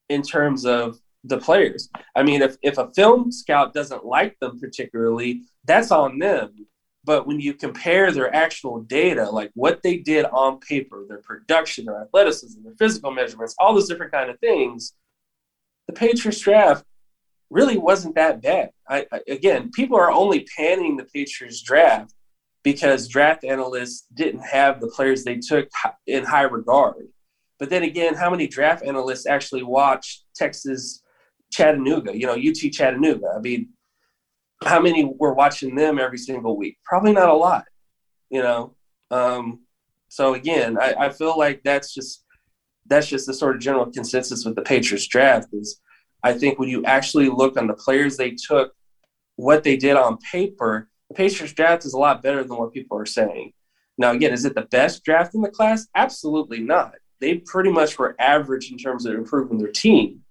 in 0.10 0.22
terms 0.22 0.66
of 0.66 1.00
the 1.24 1.38
players. 1.38 1.90
I 2.16 2.24
mean, 2.24 2.42
if, 2.42 2.58
if 2.62 2.78
a 2.78 2.92
film 2.94 3.32
scout 3.32 3.74
doesn't 3.74 4.06
like 4.06 4.38
them 4.40 4.60
particularly, 4.60 5.44
that's 5.66 5.92
on 5.92 6.20
them. 6.20 6.68
But 7.08 7.26
when 7.26 7.40
you 7.40 7.54
compare 7.54 8.12
their 8.12 8.36
actual 8.36 8.82
data, 8.82 9.30
like 9.30 9.50
what 9.54 9.82
they 9.82 9.96
did 9.96 10.26
on 10.26 10.60
paper, 10.60 11.06
their 11.08 11.22
production, 11.22 11.86
their 11.86 12.02
athleticism, 12.02 12.62
their 12.62 12.76
physical 12.78 13.12
measurements, 13.12 13.56
all 13.58 13.74
those 13.74 13.88
different 13.88 14.12
kind 14.12 14.30
of 14.30 14.38
things, 14.42 14.94
the 15.88 15.94
Patriots 15.94 16.42
draft 16.42 16.84
really 17.50 17.78
wasn't 17.78 18.16
that 18.16 18.42
bad. 18.42 18.72
I, 18.90 19.06
I, 19.10 19.22
again, 19.30 19.72
people 19.72 19.96
are 19.98 20.12
only 20.12 20.46
panning 20.58 20.98
the 20.98 21.06
Patriots 21.06 21.62
draft 21.62 22.14
because 22.62 23.08
draft 23.08 23.46
analysts 23.46 24.06
didn't 24.14 24.42
have 24.42 24.82
the 24.82 24.88
players 24.90 25.24
they 25.24 25.38
took 25.38 25.70
in 26.08 26.26
high 26.26 26.42
regard. 26.42 27.08
But 27.58 27.70
then 27.70 27.84
again, 27.84 28.16
how 28.16 28.30
many 28.30 28.48
draft 28.48 28.84
analysts 28.84 29.26
actually 29.26 29.64
watch 29.64 30.24
Texas 30.36 31.02
Chattanooga, 31.54 32.18
you 32.18 32.26
know, 32.26 32.34
UT 32.34 32.70
Chattanooga? 32.74 33.34
I 33.34 33.40
mean, 33.40 33.70
how 34.64 34.80
many 34.80 35.10
were 35.20 35.34
watching 35.34 35.76
them 35.76 36.00
every 36.00 36.18
single 36.18 36.58
week? 36.58 36.78
Probably 36.84 37.14
not 37.14 37.30
a 37.30 37.34
lot, 37.34 37.66
you 38.30 38.42
know. 38.42 38.76
Um, 39.12 39.62
so 40.10 40.34
again, 40.34 40.78
I, 40.80 40.94
I 40.94 41.10
feel 41.10 41.38
like 41.38 41.62
that's 41.64 41.94
just 41.94 42.24
that's 42.88 43.08
just 43.08 43.28
the 43.28 43.34
sort 43.34 43.56
of 43.56 43.62
general 43.62 43.92
consensus 43.92 44.46
with 44.46 44.56
the 44.56 44.62
Patriots 44.62 45.08
draft 45.08 45.50
is 45.54 45.80
I 46.24 46.34
think 46.34 46.58
when 46.58 46.70
you 46.70 46.84
actually 46.86 47.30
look 47.30 47.58
on 47.58 47.68
the 47.68 47.74
players 47.74 48.18
they 48.18 48.32
took, 48.32 48.74
what 49.36 49.64
they 49.64 49.78
did 49.78 49.96
on 49.96 50.18
paper, 50.32 50.90
the 51.10 51.16
Patriots 51.16 51.54
draft 51.54 51.86
is 51.86 51.94
a 51.94 51.98
lot 51.98 52.24
better 52.24 52.44
than 52.44 52.58
what 52.58 52.74
people 52.74 52.98
are 52.98 53.06
saying. 53.06 53.54
Now, 53.98 54.12
again, 54.12 54.34
is 54.34 54.46
it 54.46 54.56
the 54.56 54.64
best 54.64 55.04
draft 55.04 55.36
in 55.36 55.42
the 55.42 55.50
class? 55.50 55.88
Absolutely 55.96 56.60
not. 56.60 56.94
They 57.20 57.36
pretty 57.40 57.72
much 57.72 57.98
were 57.98 58.16
average 58.20 58.72
in 58.72 58.78
terms 58.78 59.06
of 59.06 59.16
improving 59.16 59.58
their 59.58 59.72
team, 59.72 60.22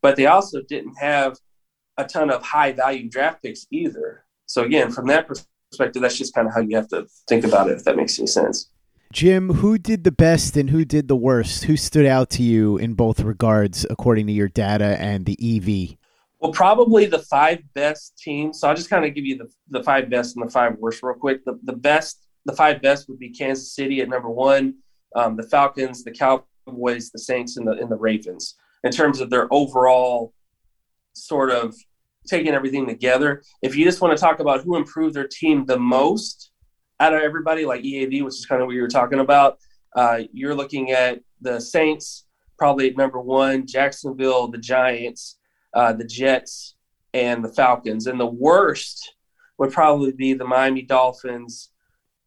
but 0.00 0.16
they 0.16 0.26
also 0.26 0.62
didn't 0.62 0.94
have 0.98 1.36
a 1.98 2.04
ton 2.04 2.30
of 2.30 2.42
high 2.42 2.72
value 2.72 3.08
draft 3.08 3.42
picks 3.42 3.66
either. 3.70 4.24
So, 4.46 4.62
again, 4.62 4.90
from 4.90 5.06
that 5.08 5.26
perspective, 5.26 6.02
that's 6.02 6.18
just 6.18 6.34
kind 6.34 6.46
of 6.46 6.54
how 6.54 6.60
you 6.60 6.76
have 6.76 6.88
to 6.88 7.06
think 7.28 7.44
about 7.44 7.68
it, 7.68 7.78
if 7.78 7.84
that 7.84 7.96
makes 7.96 8.18
any 8.18 8.26
sense. 8.26 8.70
Jim, 9.12 9.54
who 9.54 9.78
did 9.78 10.04
the 10.04 10.12
best 10.12 10.56
and 10.56 10.70
who 10.70 10.84
did 10.84 11.08
the 11.08 11.16
worst? 11.16 11.64
Who 11.64 11.76
stood 11.76 12.06
out 12.06 12.28
to 12.30 12.42
you 12.42 12.76
in 12.76 12.94
both 12.94 13.20
regards, 13.20 13.86
according 13.88 14.26
to 14.26 14.32
your 14.32 14.48
data 14.48 14.96
and 15.00 15.24
the 15.24 15.38
EV? 15.40 15.96
Well, 16.40 16.52
probably 16.52 17.06
the 17.06 17.20
five 17.20 17.62
best 17.74 18.18
teams. 18.18 18.60
So 18.60 18.68
I'll 18.68 18.76
just 18.76 18.90
kind 18.90 19.04
of 19.04 19.14
give 19.14 19.24
you 19.24 19.38
the, 19.38 19.48
the 19.70 19.82
five 19.82 20.10
best 20.10 20.36
and 20.36 20.46
the 20.46 20.50
five 20.50 20.76
worst 20.78 21.02
real 21.02 21.14
quick. 21.14 21.44
The, 21.44 21.58
the 21.64 21.72
best, 21.72 22.26
the 22.44 22.52
five 22.52 22.82
best 22.82 23.08
would 23.08 23.18
be 23.18 23.30
Kansas 23.30 23.74
City 23.74 24.00
at 24.00 24.08
number 24.08 24.28
one, 24.28 24.74
um, 25.14 25.36
the 25.36 25.44
Falcons, 25.44 26.04
the 26.04 26.10
Cowboys, 26.10 27.10
the 27.10 27.18
Saints, 27.18 27.56
and 27.56 27.66
the, 27.66 27.72
and 27.72 27.90
the 27.90 27.96
Ravens 27.96 28.54
in 28.84 28.92
terms 28.92 29.20
of 29.20 29.30
their 29.30 29.48
overall 29.52 30.32
sort 31.16 31.50
of 31.50 31.74
taking 32.26 32.54
everything 32.54 32.86
together. 32.86 33.42
If 33.62 33.76
you 33.76 33.84
just 33.84 34.00
want 34.00 34.16
to 34.16 34.20
talk 34.20 34.40
about 34.40 34.62
who 34.62 34.76
improved 34.76 35.14
their 35.14 35.28
team 35.28 35.64
the 35.64 35.78
most, 35.78 36.50
out 36.98 37.14
of 37.14 37.20
everybody, 37.20 37.64
like 37.64 37.82
EAV, 37.82 38.24
which 38.24 38.34
is 38.34 38.46
kind 38.46 38.62
of 38.62 38.66
what 38.66 38.74
you 38.74 38.82
were 38.82 38.88
talking 38.88 39.20
about, 39.20 39.58
uh, 39.94 40.20
you're 40.32 40.54
looking 40.54 40.90
at 40.92 41.20
the 41.40 41.60
Saints 41.60 42.26
probably 42.58 42.88
at 42.88 42.96
number 42.96 43.20
one, 43.20 43.66
Jacksonville, 43.66 44.48
the 44.48 44.58
Giants, 44.58 45.38
uh, 45.74 45.92
the 45.92 46.04
Jets, 46.04 46.74
and 47.12 47.44
the 47.44 47.52
Falcons. 47.52 48.06
And 48.06 48.18
the 48.18 48.26
worst 48.26 49.14
would 49.58 49.72
probably 49.72 50.12
be 50.12 50.32
the 50.34 50.44
Miami 50.44 50.82
Dolphins, 50.82 51.70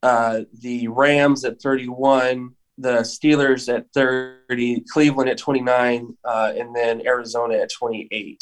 uh, 0.04 0.41
the 0.62 0.88
Rams 0.88 1.45
at 1.45 1.62
31, 1.62 2.52
the 2.78 2.99
Steelers 2.99 3.73
at 3.73 3.88
30, 3.93 4.86
Cleveland 4.91 5.30
at 5.30 5.38
29, 5.38 6.17
uh, 6.23 6.54
and 6.56 6.75
then 6.75 7.06
Arizona 7.06 7.56
at 7.56 7.71
28. 7.71 8.41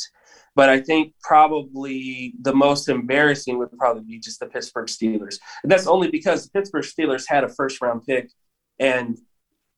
But 0.57 0.69
I 0.69 0.79
think 0.81 1.13
probably 1.21 2.33
the 2.41 2.55
most 2.55 2.89
embarrassing 2.89 3.59
would 3.59 3.71
probably 3.77 4.01
be 4.01 4.17
just 4.17 4.39
the 4.39 4.47
Pittsburgh 4.47 4.87
Steelers. 4.87 5.37
And 5.61 5.71
that's 5.71 5.85
only 5.85 6.09
because 6.09 6.43
the 6.43 6.49
Pittsburgh 6.49 6.83
Steelers 6.83 7.25
had 7.27 7.43
a 7.43 7.49
first 7.49 7.79
round 7.79 8.03
pick. 8.05 8.31
And 8.79 9.19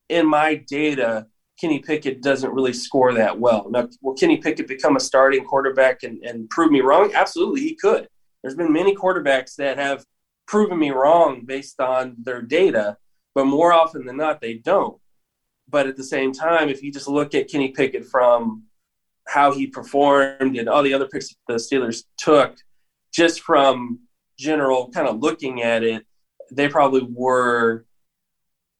in 0.07 0.25
my 0.25 0.55
data, 0.55 1.27
Kenny 1.59 1.79
Pickett 1.79 2.21
doesn't 2.21 2.53
really 2.53 2.71
score 2.71 3.13
that 3.15 3.37
well. 3.37 3.69
Now, 3.69 3.89
will 4.01 4.13
Kenny 4.13 4.37
Pickett 4.37 4.69
become 4.69 4.95
a 4.95 5.01
starting 5.01 5.43
quarterback 5.43 6.03
and, 6.03 6.23
and 6.23 6.49
prove 6.49 6.71
me 6.71 6.79
wrong? 6.79 7.11
Absolutely, 7.13 7.59
he 7.59 7.75
could. 7.75 8.07
There's 8.41 8.55
been 8.55 8.71
many 8.71 8.95
quarterbacks 8.95 9.55
that 9.55 9.77
have 9.77 10.05
proven 10.47 10.79
me 10.79 10.91
wrong 10.91 11.43
based 11.45 11.81
on 11.81 12.15
their 12.23 12.41
data, 12.41 12.95
but 13.35 13.43
more 13.43 13.73
often 13.73 14.05
than 14.05 14.15
not, 14.15 14.39
they 14.39 14.53
don't. 14.53 14.97
But 15.67 15.87
at 15.87 15.97
the 15.97 16.05
same 16.05 16.31
time, 16.31 16.69
if 16.69 16.81
you 16.81 16.89
just 16.89 17.09
look 17.09 17.35
at 17.35 17.49
Kenny 17.49 17.71
Pickett 17.71 18.05
from 18.05 18.63
how 19.29 19.53
he 19.53 19.67
performed 19.67 20.57
and 20.57 20.67
all 20.67 20.81
the 20.81 20.93
other 20.93 21.07
picks 21.07 21.35
the 21.47 21.55
Steelers 21.55 22.03
took, 22.17 22.55
just 23.13 23.41
from 23.41 23.99
general 24.37 24.89
kind 24.89 25.07
of 25.07 25.19
looking 25.19 25.61
at 25.61 25.83
it, 25.83 26.05
they 26.51 26.67
probably 26.67 27.07
were 27.11 27.85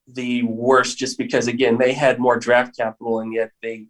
the 0.07 0.41
worst 0.43 0.97
just 0.97 1.19
because 1.19 1.47
again 1.47 1.77
they 1.77 1.93
had 1.93 2.17
more 2.17 2.39
draft 2.39 2.75
capital 2.75 3.19
and 3.19 3.31
yet 3.31 3.51
they 3.61 3.85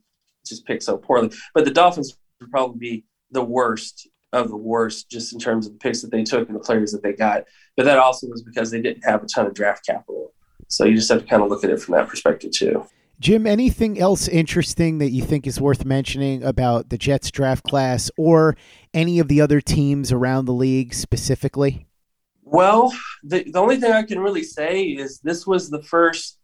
just 0.45 0.65
picked 0.65 0.84
so 0.84 0.98
poorly. 0.98 1.32
But 1.54 1.63
the 1.63 1.72
Dolphins 1.72 2.17
would 2.41 2.52
probably 2.52 2.78
be 2.78 3.06
the 3.32 3.43
worst 3.43 4.10
of 4.34 4.50
the 4.50 4.58
worst 4.58 5.10
just 5.10 5.32
in 5.34 5.39
terms 5.39 5.65
of 5.65 5.74
the 5.74 5.80
picks 5.80 6.02
that 6.02 6.12
they 6.12 6.24
took 6.24 6.50
and 6.50 6.56
the 6.56 6.63
players 6.63 6.91
that 6.91 7.02
they 7.02 7.13
got. 7.13 7.43
But 7.78 7.86
that 7.86 7.98
also 7.98 8.28
was 8.28 8.43
because 8.43 8.69
they 8.69 8.82
didn't 8.82 9.06
have 9.06 9.24
a 9.24 9.28
ton 9.28 9.45
of 9.45 9.54
draft 9.54 9.86
capital. 9.86 10.34
So 10.67 10.84
you 10.84 10.95
just 10.95 11.10
have 11.10 11.22
to 11.22 11.26
kind 11.26 11.41
of 11.41 11.50
look 11.50 11.63
at 11.63 11.69
it 11.69 11.82
from 11.82 11.95
that 11.95 12.10
perspective 12.10 12.52
too. 12.52 12.86
Jim, 13.19 13.45
anything 13.45 13.99
else 13.99 14.29
interesting 14.29 14.99
that 14.99 15.10
you 15.10 15.21
think 15.21 15.45
is 15.45 15.60
worth 15.60 15.84
mentioning 15.84 16.41
about 16.41 16.89
the 16.89 16.97
Jets 16.97 17.29
draft 17.32 17.63
class 17.63 18.10
or 18.17 18.55
any 18.93 19.19
of 19.19 19.27
the 19.27 19.41
other 19.41 19.60
teams 19.60 20.12
around 20.13 20.45
the 20.45 20.53
league 20.53 20.93
specifically? 20.93 21.86
Well, 22.43 22.93
the, 23.23 23.43
the 23.43 23.60
only 23.60 23.77
thing 23.77 23.91
I 23.91 24.03
can 24.03 24.19
really 24.19 24.43
say 24.43 24.84
is 24.84 25.19
this 25.19 25.45
was 25.45 25.69
the 25.69 25.84
first 25.84 26.38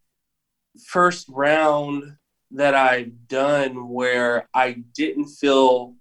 first 0.85 1.27
round 1.29 2.17
that 2.51 2.75
I've 2.75 3.27
done 3.29 3.87
where 3.87 4.49
I 4.53 4.83
didn't 4.93 5.27
feel 5.27 5.95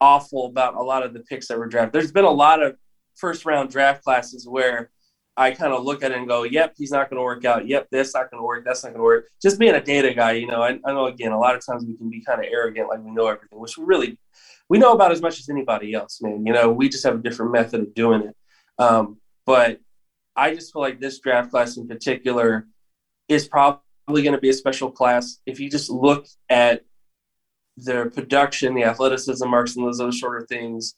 awful 0.00 0.46
about 0.46 0.74
a 0.74 0.82
lot 0.82 1.04
of 1.04 1.14
the 1.14 1.20
picks 1.20 1.46
that 1.48 1.58
were 1.58 1.68
drafted. 1.68 1.92
There's 1.92 2.12
been 2.12 2.24
a 2.24 2.30
lot 2.30 2.60
of 2.60 2.76
first 3.14 3.46
round 3.46 3.70
draft 3.70 4.02
classes 4.02 4.46
where 4.48 4.90
I 5.36 5.50
kind 5.50 5.72
of 5.72 5.82
look 5.82 6.04
at 6.04 6.12
it 6.12 6.18
and 6.18 6.28
go, 6.28 6.44
yep, 6.44 6.74
he's 6.76 6.92
not 6.92 7.10
going 7.10 7.18
to 7.18 7.24
work 7.24 7.44
out. 7.44 7.66
Yep, 7.66 7.88
this 7.90 8.14
not 8.14 8.30
going 8.30 8.40
to 8.40 8.46
work. 8.46 8.64
That's 8.64 8.84
not 8.84 8.90
going 8.90 9.00
to 9.00 9.04
work. 9.04 9.30
Just 9.42 9.58
being 9.58 9.74
a 9.74 9.82
data 9.82 10.14
guy, 10.14 10.32
you 10.32 10.46
know, 10.46 10.62
I, 10.62 10.78
I, 10.84 10.92
know 10.92 11.06
again, 11.06 11.32
a 11.32 11.38
lot 11.38 11.56
of 11.56 11.66
times 11.66 11.84
we 11.84 11.96
can 11.96 12.08
be 12.08 12.20
kind 12.20 12.38
of 12.38 12.46
arrogant, 12.48 12.88
like 12.88 13.02
we 13.02 13.10
know 13.10 13.26
everything, 13.26 13.58
which 13.58 13.76
we 13.76 13.84
really, 13.84 14.18
we 14.68 14.78
know 14.78 14.92
about 14.92 15.10
as 15.10 15.20
much 15.20 15.40
as 15.40 15.48
anybody 15.48 15.92
else, 15.92 16.20
man. 16.22 16.46
You 16.46 16.52
know, 16.52 16.70
we 16.70 16.88
just 16.88 17.04
have 17.04 17.16
a 17.16 17.22
different 17.22 17.50
method 17.50 17.80
of 17.80 17.94
doing 17.94 18.22
it. 18.22 18.36
Um, 18.78 19.18
but 19.44 19.80
I 20.36 20.54
just 20.54 20.72
feel 20.72 20.82
like 20.82 21.00
this 21.00 21.18
draft 21.18 21.50
class 21.50 21.76
in 21.76 21.88
particular 21.88 22.68
is 23.28 23.48
probably 23.48 23.82
going 24.08 24.32
to 24.32 24.40
be 24.40 24.50
a 24.50 24.54
special 24.54 24.90
class. 24.90 25.40
If 25.46 25.58
you 25.58 25.68
just 25.68 25.90
look 25.90 26.26
at 26.48 26.82
their 27.76 28.08
production, 28.08 28.74
the 28.74 28.84
athleticism 28.84 29.48
marks, 29.48 29.74
and 29.74 29.84
those 29.84 30.00
other 30.00 30.12
sort 30.12 30.40
of 30.40 30.48
things, 30.48 30.94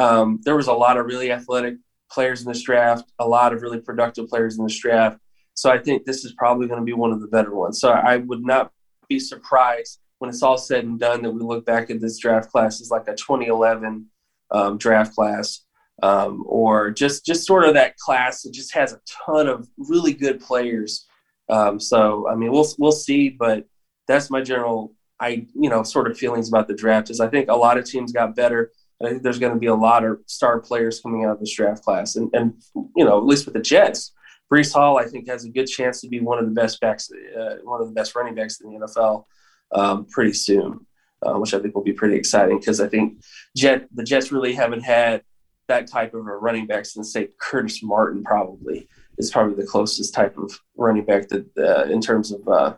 um, 0.00 0.40
there 0.44 0.56
was 0.56 0.66
a 0.66 0.72
lot 0.72 0.96
of 0.96 1.06
really 1.06 1.30
athletic 1.30 1.76
players 2.10 2.42
in 2.42 2.48
this 2.48 2.62
draft, 2.62 3.12
a 3.18 3.26
lot 3.26 3.52
of 3.52 3.62
really 3.62 3.80
productive 3.80 4.28
players 4.28 4.58
in 4.58 4.64
this 4.64 4.78
draft. 4.78 5.18
So 5.54 5.70
I 5.70 5.78
think 5.78 6.04
this 6.04 6.24
is 6.24 6.32
probably 6.32 6.66
going 6.66 6.80
to 6.80 6.84
be 6.84 6.92
one 6.92 7.12
of 7.12 7.20
the 7.20 7.28
better 7.28 7.54
ones. 7.54 7.80
So 7.80 7.90
I 7.90 8.18
would 8.18 8.44
not 8.44 8.70
be 9.08 9.18
surprised 9.18 10.00
when 10.18 10.30
it's 10.30 10.42
all 10.42 10.58
said 10.58 10.84
and 10.84 10.98
done 10.98 11.22
that 11.22 11.30
we 11.30 11.40
look 11.40 11.64
back 11.64 11.90
at 11.90 12.00
this 12.00 12.18
draft 12.18 12.50
class 12.50 12.80
as 12.80 12.90
like 12.90 13.08
a 13.08 13.14
2011 13.14 14.06
um, 14.50 14.78
draft 14.78 15.14
class, 15.14 15.64
um, 16.02 16.44
or 16.46 16.90
just 16.90 17.24
just 17.24 17.46
sort 17.46 17.64
of 17.64 17.74
that 17.74 17.96
class 17.96 18.42
that 18.42 18.52
just 18.52 18.74
has 18.74 18.92
a 18.92 19.00
ton 19.26 19.46
of 19.46 19.68
really 19.76 20.12
good 20.12 20.40
players. 20.40 21.06
Um, 21.48 21.78
so 21.80 22.28
I 22.28 22.34
mean, 22.34 22.52
we'll 22.52 22.68
we'll 22.78 22.92
see, 22.92 23.28
but 23.28 23.66
that's 24.08 24.30
my 24.30 24.40
general 24.40 24.94
I 25.20 25.46
you 25.54 25.70
know 25.70 25.82
sort 25.82 26.10
of 26.10 26.18
feelings 26.18 26.48
about 26.48 26.68
the 26.68 26.74
draft. 26.74 27.10
Is 27.10 27.20
I 27.20 27.28
think 27.28 27.48
a 27.48 27.56
lot 27.56 27.78
of 27.78 27.84
teams 27.84 28.12
got 28.12 28.36
better. 28.36 28.72
I 29.02 29.10
think 29.10 29.22
there's 29.22 29.38
going 29.38 29.52
to 29.52 29.58
be 29.58 29.66
a 29.66 29.74
lot 29.74 30.04
of 30.04 30.20
star 30.26 30.60
players 30.60 31.00
coming 31.00 31.24
out 31.24 31.32
of 31.32 31.40
this 31.40 31.54
draft 31.54 31.82
class, 31.82 32.16
and 32.16 32.30
and 32.32 32.54
you 32.74 33.04
know 33.04 33.18
at 33.18 33.24
least 33.24 33.44
with 33.44 33.54
the 33.54 33.60
Jets, 33.60 34.12
Breece 34.52 34.72
Hall 34.72 34.98
I 34.98 35.04
think 35.04 35.28
has 35.28 35.44
a 35.44 35.50
good 35.50 35.66
chance 35.66 36.00
to 36.00 36.08
be 36.08 36.20
one 36.20 36.38
of 36.38 36.46
the 36.46 36.52
best 36.52 36.80
backs, 36.80 37.10
uh, 37.38 37.56
one 37.64 37.80
of 37.80 37.88
the 37.88 37.94
best 37.94 38.14
running 38.14 38.34
backs 38.34 38.60
in 38.60 38.72
the 38.72 38.86
NFL 38.86 39.24
um, 39.72 40.06
pretty 40.06 40.32
soon, 40.32 40.86
uh, 41.22 41.34
which 41.34 41.52
I 41.52 41.58
think 41.58 41.74
will 41.74 41.82
be 41.82 41.92
pretty 41.92 42.16
exciting 42.16 42.58
because 42.58 42.80
I 42.80 42.88
think 42.88 43.22
Jet 43.56 43.86
the 43.94 44.04
Jets 44.04 44.32
really 44.32 44.54
haven't 44.54 44.82
had 44.82 45.22
that 45.68 45.88
type 45.88 46.14
of 46.14 46.26
a 46.26 46.36
running 46.36 46.66
back 46.66 46.86
since 46.86 47.12
say 47.12 47.28
Curtis 47.38 47.82
Martin 47.82 48.22
probably 48.22 48.88
is 49.18 49.30
probably 49.30 49.56
the 49.56 49.68
closest 49.68 50.14
type 50.14 50.38
of 50.38 50.58
running 50.76 51.04
back 51.04 51.28
that 51.28 51.46
uh, 51.58 51.84
in 51.92 52.00
terms 52.00 52.32
of 52.32 52.48
uh, 52.48 52.74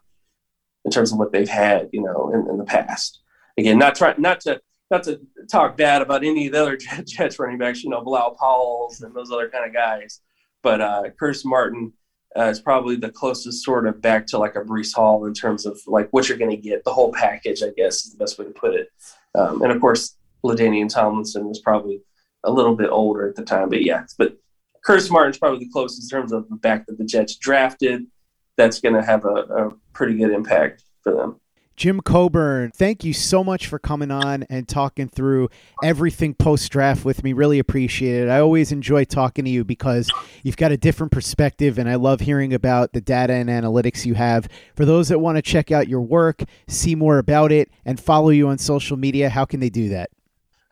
in 0.85 0.91
terms 0.91 1.13
of 1.13 1.19
what 1.19 1.31
they've 1.31 1.49
had 1.49 1.91
you 1.93 2.03
know 2.03 2.33
in, 2.35 2.49
in 2.51 2.59
the 2.59 2.65
past. 2.65 3.21
Again, 3.57 3.79
not 3.79 3.95
trying 3.95 4.21
not 4.21 4.41
to 4.41 4.61
not 4.91 5.03
to 5.05 5.21
talk 5.51 5.77
bad 5.77 6.03
about 6.03 6.25
any 6.25 6.47
of 6.47 6.53
the 6.53 6.63
other 6.63 6.77
Jets 7.05 7.39
running 7.39 7.59
backs, 7.59 7.83
you 7.83 7.91
know, 7.91 8.03
Bilal 8.03 8.37
Powell's 8.39 9.01
and 9.03 9.15
those 9.15 9.31
other 9.31 9.49
kind 9.49 9.67
of 9.67 9.73
guys. 9.73 10.21
But 10.63 10.81
uh, 10.81 11.03
Curtis 11.19 11.45
Martin 11.45 11.93
uh, 12.37 12.45
is 12.45 12.61
probably 12.61 12.97
the 12.97 13.11
closest 13.11 13.65
sort 13.65 13.87
of 13.87 14.01
back 14.01 14.27
to 14.29 14.39
like 14.39 14.57
a 14.57 14.61
Breece 14.61 14.95
Hall 14.95 15.27
in 15.27 15.35
terms 15.35 15.67
of 15.67 15.79
like 15.87 16.09
what 16.11 16.29
you're 16.29 16.39
going 16.39 16.51
to 16.51 16.57
get, 16.57 16.85
the 16.85 16.93
whole 16.93 17.13
package, 17.13 17.63
I 17.63 17.71
guess 17.77 18.05
is 18.05 18.13
the 18.13 18.19
best 18.19 18.39
way 18.39 18.45
to 18.45 18.51
put 18.51 18.75
it. 18.75 18.89
Um, 19.35 19.63
and 19.63 19.73
of 19.73 19.81
course, 19.81 20.17
LaDainian 20.45 20.89
Tomlinson 20.89 21.47
was 21.47 21.61
probably 21.61 22.01
a 22.45 22.51
little 22.51 22.77
bit 22.77 22.91
older 22.91 23.29
at 23.29 23.37
the 23.37 23.45
time, 23.45 23.69
but 23.69 23.85
yeah. 23.85 24.05
But 24.17 24.37
Curtis 24.85 25.11
Martin's 25.11 25.39
probably 25.39 25.61
the 25.61 25.71
closest 25.73 26.11
in 26.13 26.19
terms 26.19 26.33
of 26.33 26.49
the 26.49 26.57
back 26.57 26.87
that 26.87 26.99
the 26.99 27.05
Jets 27.05 27.37
drafted. 27.37 28.07
That's 28.57 28.81
going 28.81 28.95
to 28.95 29.03
have 29.03 29.25
a, 29.25 29.29
a 29.29 29.71
pretty 29.93 30.17
good 30.17 30.33
impact 30.33 30.83
for 31.03 31.15
them. 31.15 31.41
Jim 31.79 32.01
Coburn, 32.01 32.73
thank 32.73 33.05
you 33.05 33.13
so 33.13 33.45
much 33.45 33.69
for 33.69 33.79
coming 33.79 34.11
on 34.11 34.43
and 34.51 34.67
talking 34.67 35.09
through 35.09 35.49
everything 35.81 36.35
post 36.35 36.73
draft 36.73 37.05
with 37.05 37.23
me. 37.23 37.33
Really 37.33 37.61
appreciate 37.61 38.25
it. 38.25 38.29
I 38.29 38.41
always 38.41 38.73
enjoy 38.73 39.05
talking 39.05 39.45
to 39.45 39.51
you 39.53 39.63
because 39.63 40.11
you've 40.43 40.57
got 40.57 40.73
a 40.73 40.77
different 40.77 41.13
perspective, 41.13 41.79
and 41.79 41.89
I 41.89 41.95
love 41.95 42.19
hearing 42.19 42.53
about 42.53 42.95
the 42.95 43.01
data 43.01 43.35
and 43.35 43.49
analytics 43.49 44.05
you 44.05 44.15
have. 44.15 44.49
For 44.75 44.85
those 44.85 45.07
that 45.11 45.21
want 45.21 45.37
to 45.37 45.43
check 45.43 45.71
out 45.71 45.87
your 45.87 46.01
work, 46.01 46.43
see 46.67 46.97
more 46.97 47.19
about 47.19 47.53
it, 47.53 47.71
and 47.85 48.01
follow 48.01 48.31
you 48.31 48.49
on 48.49 48.59
social 48.59 48.97
media, 48.97 49.29
how 49.29 49.45
can 49.45 49.61
they 49.61 49.71
do 49.71 49.89
that? 49.91 50.11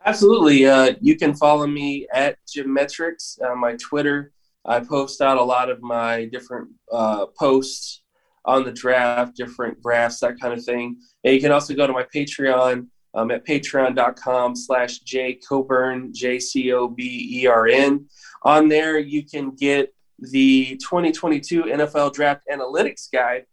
Absolutely. 0.04 0.66
Uh, 0.66 0.96
you 1.00 1.14
can 1.14 1.34
follow 1.34 1.68
me 1.68 2.08
at 2.12 2.36
Jim 2.48 2.74
Metrics 2.74 3.38
on 3.48 3.60
my 3.60 3.76
Twitter. 3.76 4.32
I 4.64 4.80
post 4.80 5.20
out 5.20 5.38
a 5.38 5.44
lot 5.44 5.70
of 5.70 5.80
my 5.82 6.24
different 6.24 6.70
uh, 6.90 7.26
posts 7.26 8.02
on 8.46 8.64
the 8.64 8.72
draft, 8.72 9.36
different 9.36 9.82
graphs, 9.82 10.20
that 10.20 10.40
kind 10.40 10.54
of 10.54 10.64
thing. 10.64 10.96
And 11.24 11.34
you 11.34 11.40
can 11.40 11.52
also 11.52 11.74
go 11.74 11.86
to 11.86 11.92
my 11.92 12.04
Patreon 12.04 12.86
um, 13.14 13.30
at 13.30 13.46
patreon.com 13.46 14.54
slash 14.54 15.00
jcobern, 15.02 16.12
J-C-O-B-E-R-N. 16.12 18.06
On 18.42 18.68
there, 18.68 18.98
you 18.98 19.24
can 19.24 19.50
get 19.50 19.92
the 20.18 20.76
2022 20.76 21.64
NFL 21.64 22.12
Draft 22.12 22.42
Analytics 22.50 23.10
Guide, 23.12 23.46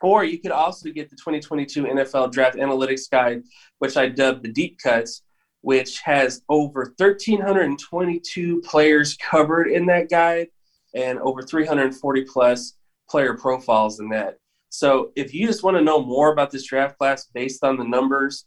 or 0.00 0.24
you 0.24 0.38
could 0.38 0.52
also 0.52 0.90
get 0.90 1.10
the 1.10 1.16
2022 1.16 1.84
NFL 1.84 2.32
Draft 2.32 2.56
Analytics 2.56 3.10
Guide, 3.10 3.42
which 3.80 3.96
I 3.96 4.08
dubbed 4.08 4.44
the 4.44 4.52
Deep 4.52 4.78
Cuts, 4.80 5.22
which 5.60 5.98
has 6.00 6.42
over 6.48 6.94
1,322 6.96 8.62
players 8.62 9.16
covered 9.16 9.68
in 9.68 9.86
that 9.86 10.08
guide 10.08 10.48
and 10.94 11.18
over 11.18 11.42
340 11.42 12.24
plus 12.24 12.77
player 13.08 13.34
profiles 13.34 14.00
in 14.00 14.08
that. 14.10 14.38
So 14.70 15.12
if 15.16 15.32
you 15.32 15.46
just 15.46 15.62
want 15.62 15.76
to 15.76 15.82
know 15.82 16.04
more 16.04 16.32
about 16.32 16.50
this 16.50 16.66
draft 16.66 16.98
class 16.98 17.26
based 17.32 17.64
on 17.64 17.76
the 17.76 17.84
numbers 17.84 18.44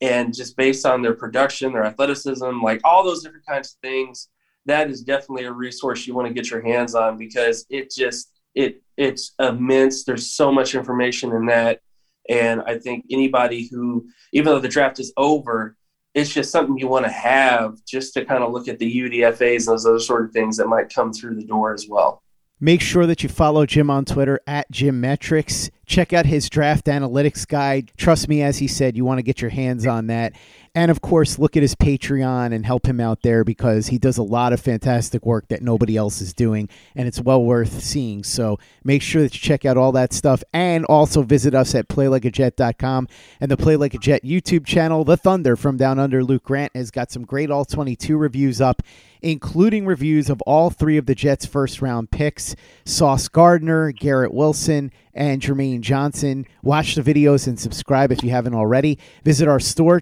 and 0.00 0.34
just 0.34 0.56
based 0.56 0.86
on 0.86 1.02
their 1.02 1.14
production, 1.14 1.72
their 1.72 1.84
athleticism, 1.84 2.62
like 2.62 2.80
all 2.84 3.04
those 3.04 3.22
different 3.22 3.46
kinds 3.46 3.72
of 3.72 3.88
things, 3.88 4.28
that 4.66 4.88
is 4.88 5.02
definitely 5.02 5.44
a 5.44 5.52
resource 5.52 6.06
you 6.06 6.14
want 6.14 6.28
to 6.28 6.34
get 6.34 6.50
your 6.50 6.62
hands 6.62 6.94
on 6.94 7.18
because 7.18 7.66
it 7.68 7.90
just 7.90 8.30
it 8.54 8.82
it's 8.96 9.34
immense. 9.40 10.04
There's 10.04 10.32
so 10.32 10.52
much 10.52 10.74
information 10.74 11.32
in 11.32 11.46
that. 11.46 11.80
And 12.28 12.62
I 12.62 12.78
think 12.78 13.04
anybody 13.10 13.68
who, 13.70 14.06
even 14.32 14.46
though 14.46 14.60
the 14.60 14.68
draft 14.68 15.00
is 15.00 15.12
over, 15.16 15.76
it's 16.14 16.32
just 16.32 16.52
something 16.52 16.78
you 16.78 16.88
want 16.88 17.04
to 17.04 17.10
have 17.10 17.76
just 17.86 18.14
to 18.14 18.24
kind 18.24 18.42
of 18.44 18.52
look 18.52 18.68
at 18.68 18.78
the 18.78 18.96
UDFAs 19.00 19.66
and 19.66 19.74
those 19.74 19.84
other 19.84 19.98
sort 19.98 20.24
of 20.24 20.32
things 20.32 20.56
that 20.56 20.68
might 20.68 20.94
come 20.94 21.12
through 21.12 21.34
the 21.34 21.44
door 21.44 21.74
as 21.74 21.86
well. 21.88 22.22
Make 22.60 22.80
sure 22.80 23.06
that 23.06 23.22
you 23.22 23.28
follow 23.28 23.66
Jim 23.66 23.90
on 23.90 24.04
Twitter 24.04 24.40
at 24.46 24.70
Jim 24.70 25.00
Metrics. 25.00 25.70
Check 25.86 26.12
out 26.12 26.26
his 26.26 26.48
draft 26.48 26.86
analytics 26.86 27.46
guide. 27.46 27.90
Trust 27.96 28.28
me, 28.28 28.42
as 28.42 28.58
he 28.58 28.68
said, 28.68 28.96
you 28.96 29.04
want 29.04 29.18
to 29.18 29.22
get 29.22 29.40
your 29.40 29.50
hands 29.50 29.86
on 29.86 30.06
that. 30.06 30.34
And 30.76 30.90
of 30.90 31.00
course, 31.00 31.38
look 31.38 31.56
at 31.56 31.62
his 31.62 31.76
Patreon 31.76 32.52
and 32.52 32.66
help 32.66 32.86
him 32.86 32.98
out 32.98 33.22
there 33.22 33.44
because 33.44 33.86
he 33.86 33.98
does 33.98 34.18
a 34.18 34.24
lot 34.24 34.52
of 34.52 34.60
fantastic 34.60 35.24
work 35.24 35.46
that 35.48 35.62
nobody 35.62 35.96
else 35.96 36.20
is 36.20 36.32
doing, 36.32 36.68
and 36.96 37.06
it's 37.06 37.20
well 37.20 37.44
worth 37.44 37.80
seeing. 37.80 38.24
So 38.24 38.58
make 38.82 39.00
sure 39.00 39.22
that 39.22 39.34
you 39.34 39.40
check 39.40 39.64
out 39.64 39.76
all 39.76 39.92
that 39.92 40.12
stuff 40.12 40.42
and 40.52 40.84
also 40.86 41.22
visit 41.22 41.54
us 41.54 41.76
at 41.76 41.88
playlikeajet.com 41.88 43.08
and 43.40 43.50
the 43.50 43.56
Play 43.56 43.76
Like 43.76 43.94
a 43.94 43.98
Jet 43.98 44.24
YouTube 44.24 44.66
channel. 44.66 45.04
The 45.04 45.16
Thunder 45.16 45.54
from 45.54 45.76
Down 45.76 46.00
Under 46.00 46.24
Luke 46.24 46.42
Grant 46.42 46.74
has 46.74 46.90
got 46.90 47.12
some 47.12 47.24
great 47.24 47.52
All 47.52 47.64
22 47.64 48.16
reviews 48.16 48.60
up, 48.60 48.82
including 49.22 49.86
reviews 49.86 50.28
of 50.28 50.42
all 50.42 50.70
three 50.70 50.96
of 50.96 51.06
the 51.06 51.14
Jets' 51.14 51.46
first 51.46 51.80
round 51.82 52.10
picks 52.10 52.56
Sauce 52.84 53.28
Gardner, 53.28 53.92
Garrett 53.92 54.34
Wilson, 54.34 54.90
and 55.14 55.40
Jermaine 55.40 55.80
Johnson. 55.80 56.46
Watch 56.62 56.94
the 56.94 57.02
videos 57.02 57.46
and 57.46 57.58
subscribe 57.58 58.10
if 58.12 58.22
you 58.22 58.30
haven't 58.30 58.54
already. 58.54 58.98
Visit 59.24 59.48
our 59.48 59.60
store, 59.60 60.00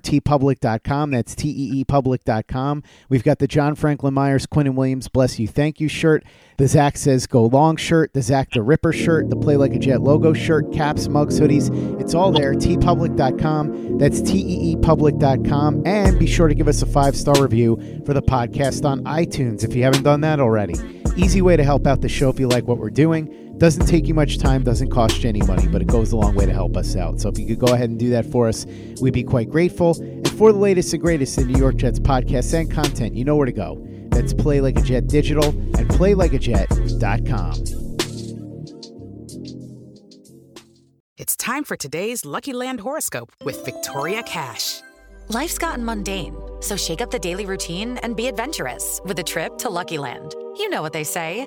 teepublic.com. 0.63 1.11
That's 1.11 1.35
T-E-E-public.com. 1.35 2.83
We've 3.09 3.25
got 3.25 3.39
the 3.39 3.47
John 3.47 3.75
Franklin 3.75 4.15
Myers, 4.15 4.47
Quinnen 4.47 4.75
Williams, 4.75 5.09
Bless 5.09 5.39
You, 5.39 5.49
Thank 5.49 5.81
You 5.81 5.89
shirt, 5.89 6.25
the 6.59 6.69
Zach 6.69 6.97
Says 6.97 7.27
Go 7.27 7.47
Long 7.47 7.77
shirt, 7.77 8.13
the 8.15 8.23
Zach 8.23 8.51
the 8.53 8.63
Ripper 8.63 8.93
shirt, 8.93 9.31
the 9.31 9.37
Play 9.37 9.57
Like 9.57 9.75
a 9.75 9.79
Jet 9.79 10.03
logo 10.03 10.33
shirt, 10.33 10.73
caps, 10.73 11.09
mugs, 11.09 11.41
hoodies. 11.41 12.01
It's 12.01 12.15
all 12.15 12.33
there, 12.33 12.55
teepublic.com. 12.55 13.99
That's 13.99 14.21
T-E-E-public.com. 14.23 15.83
And 15.87 16.19
be 16.19 16.27
sure 16.27 16.49
to 16.49 16.55
give 16.55 16.69
us 16.69 16.83
a 16.83 16.87
five-star 16.87 17.43
review 17.43 18.03
for 18.07 18.15
the 18.15 18.23
podcast 18.23 18.85
on 18.85 19.03
iTunes 19.05 19.65
if 19.65 19.75
you 19.75 19.83
haven't 19.83 20.03
done 20.03 20.21
that 20.23 20.41
already. 20.41 20.75
Easy 21.17 21.43
way 21.43 21.57
to 21.57 21.65
help 21.65 21.87
out 21.87 22.01
the 22.01 22.09
show 22.09 22.31
if 22.31 22.41
you 22.41 22.49
like 22.49 22.67
what 22.67 22.79
we're 22.79 22.91
doing. 22.91 23.39
Doesn't 23.59 23.87
take 23.87 24.09
you 24.09 24.15
much 24.15 24.39
time, 24.39 24.65
doesn't 24.65 24.91
cost 24.91 25.23
you 25.23 25.29
any 25.29 25.43
money, 25.43 25.69
but 25.69 25.83
it 25.83 25.87
goes 25.87 26.11
a 26.11 26.17
long 26.17 26.35
way 26.35 26.47
to 26.47 26.53
help 26.53 26.77
us 26.77 26.97
out. 26.97 27.21
So 27.21 27.29
if 27.29 27.39
you 27.39 27.47
could 27.47 27.59
go 27.59 27.73
ahead 27.73 27.91
and 27.91 27.99
do 27.99 28.11
that 28.11 28.27
for 28.27 28.49
us, 28.49 28.67
we'd 29.01 29.13
be 29.13 29.23
quite 29.23 29.51
grateful. 29.51 29.95
And 30.43 30.49
for 30.49 30.53
the 30.53 30.59
latest 30.59 30.93
and 30.93 31.01
greatest 31.01 31.39
in 31.39 31.47
New 31.47 31.57
York 31.57 31.77
Jets 31.77 32.01
podcasts 32.01 32.53
and 32.53 32.69
content, 32.69 33.15
you 33.15 33.25
know 33.25 33.37
where 33.37 33.47
to 33.47 33.53
go. 33.53 33.81
That's 34.09 34.35
Play 34.35 34.61
Like 34.61 34.77
a 34.77 34.83
Jet 34.83 35.07
Digital 35.07 35.51
and 35.51 35.89
PlayLikeAJet.com. 35.89 37.65
It's 41.17 41.37
time 41.37 41.63
for 41.63 41.77
today's 41.77 42.25
Lucky 42.25 42.53
Land 42.53 42.81
horoscope 42.81 43.31
with 43.45 43.65
Victoria 43.65 44.25
Cash. 44.25 44.81
Life's 45.29 45.59
gotten 45.59 45.85
mundane, 45.85 46.35
so 46.59 46.77
shake 46.77 47.01
up 47.01 47.13
the 47.13 47.21
daily 47.21 47.47
routine 47.47 47.99
and 47.99 48.17
be 48.17 48.27
adventurous 48.27 49.01
with 49.05 49.21
a 49.21 49.23
trip 49.23 49.59
to 49.59 49.71
Lucky 49.71 49.99
Land. 49.99 50.35
You 50.57 50.69
know 50.71 50.83
what 50.83 50.93
they 50.93 51.05
say. 51.05 51.47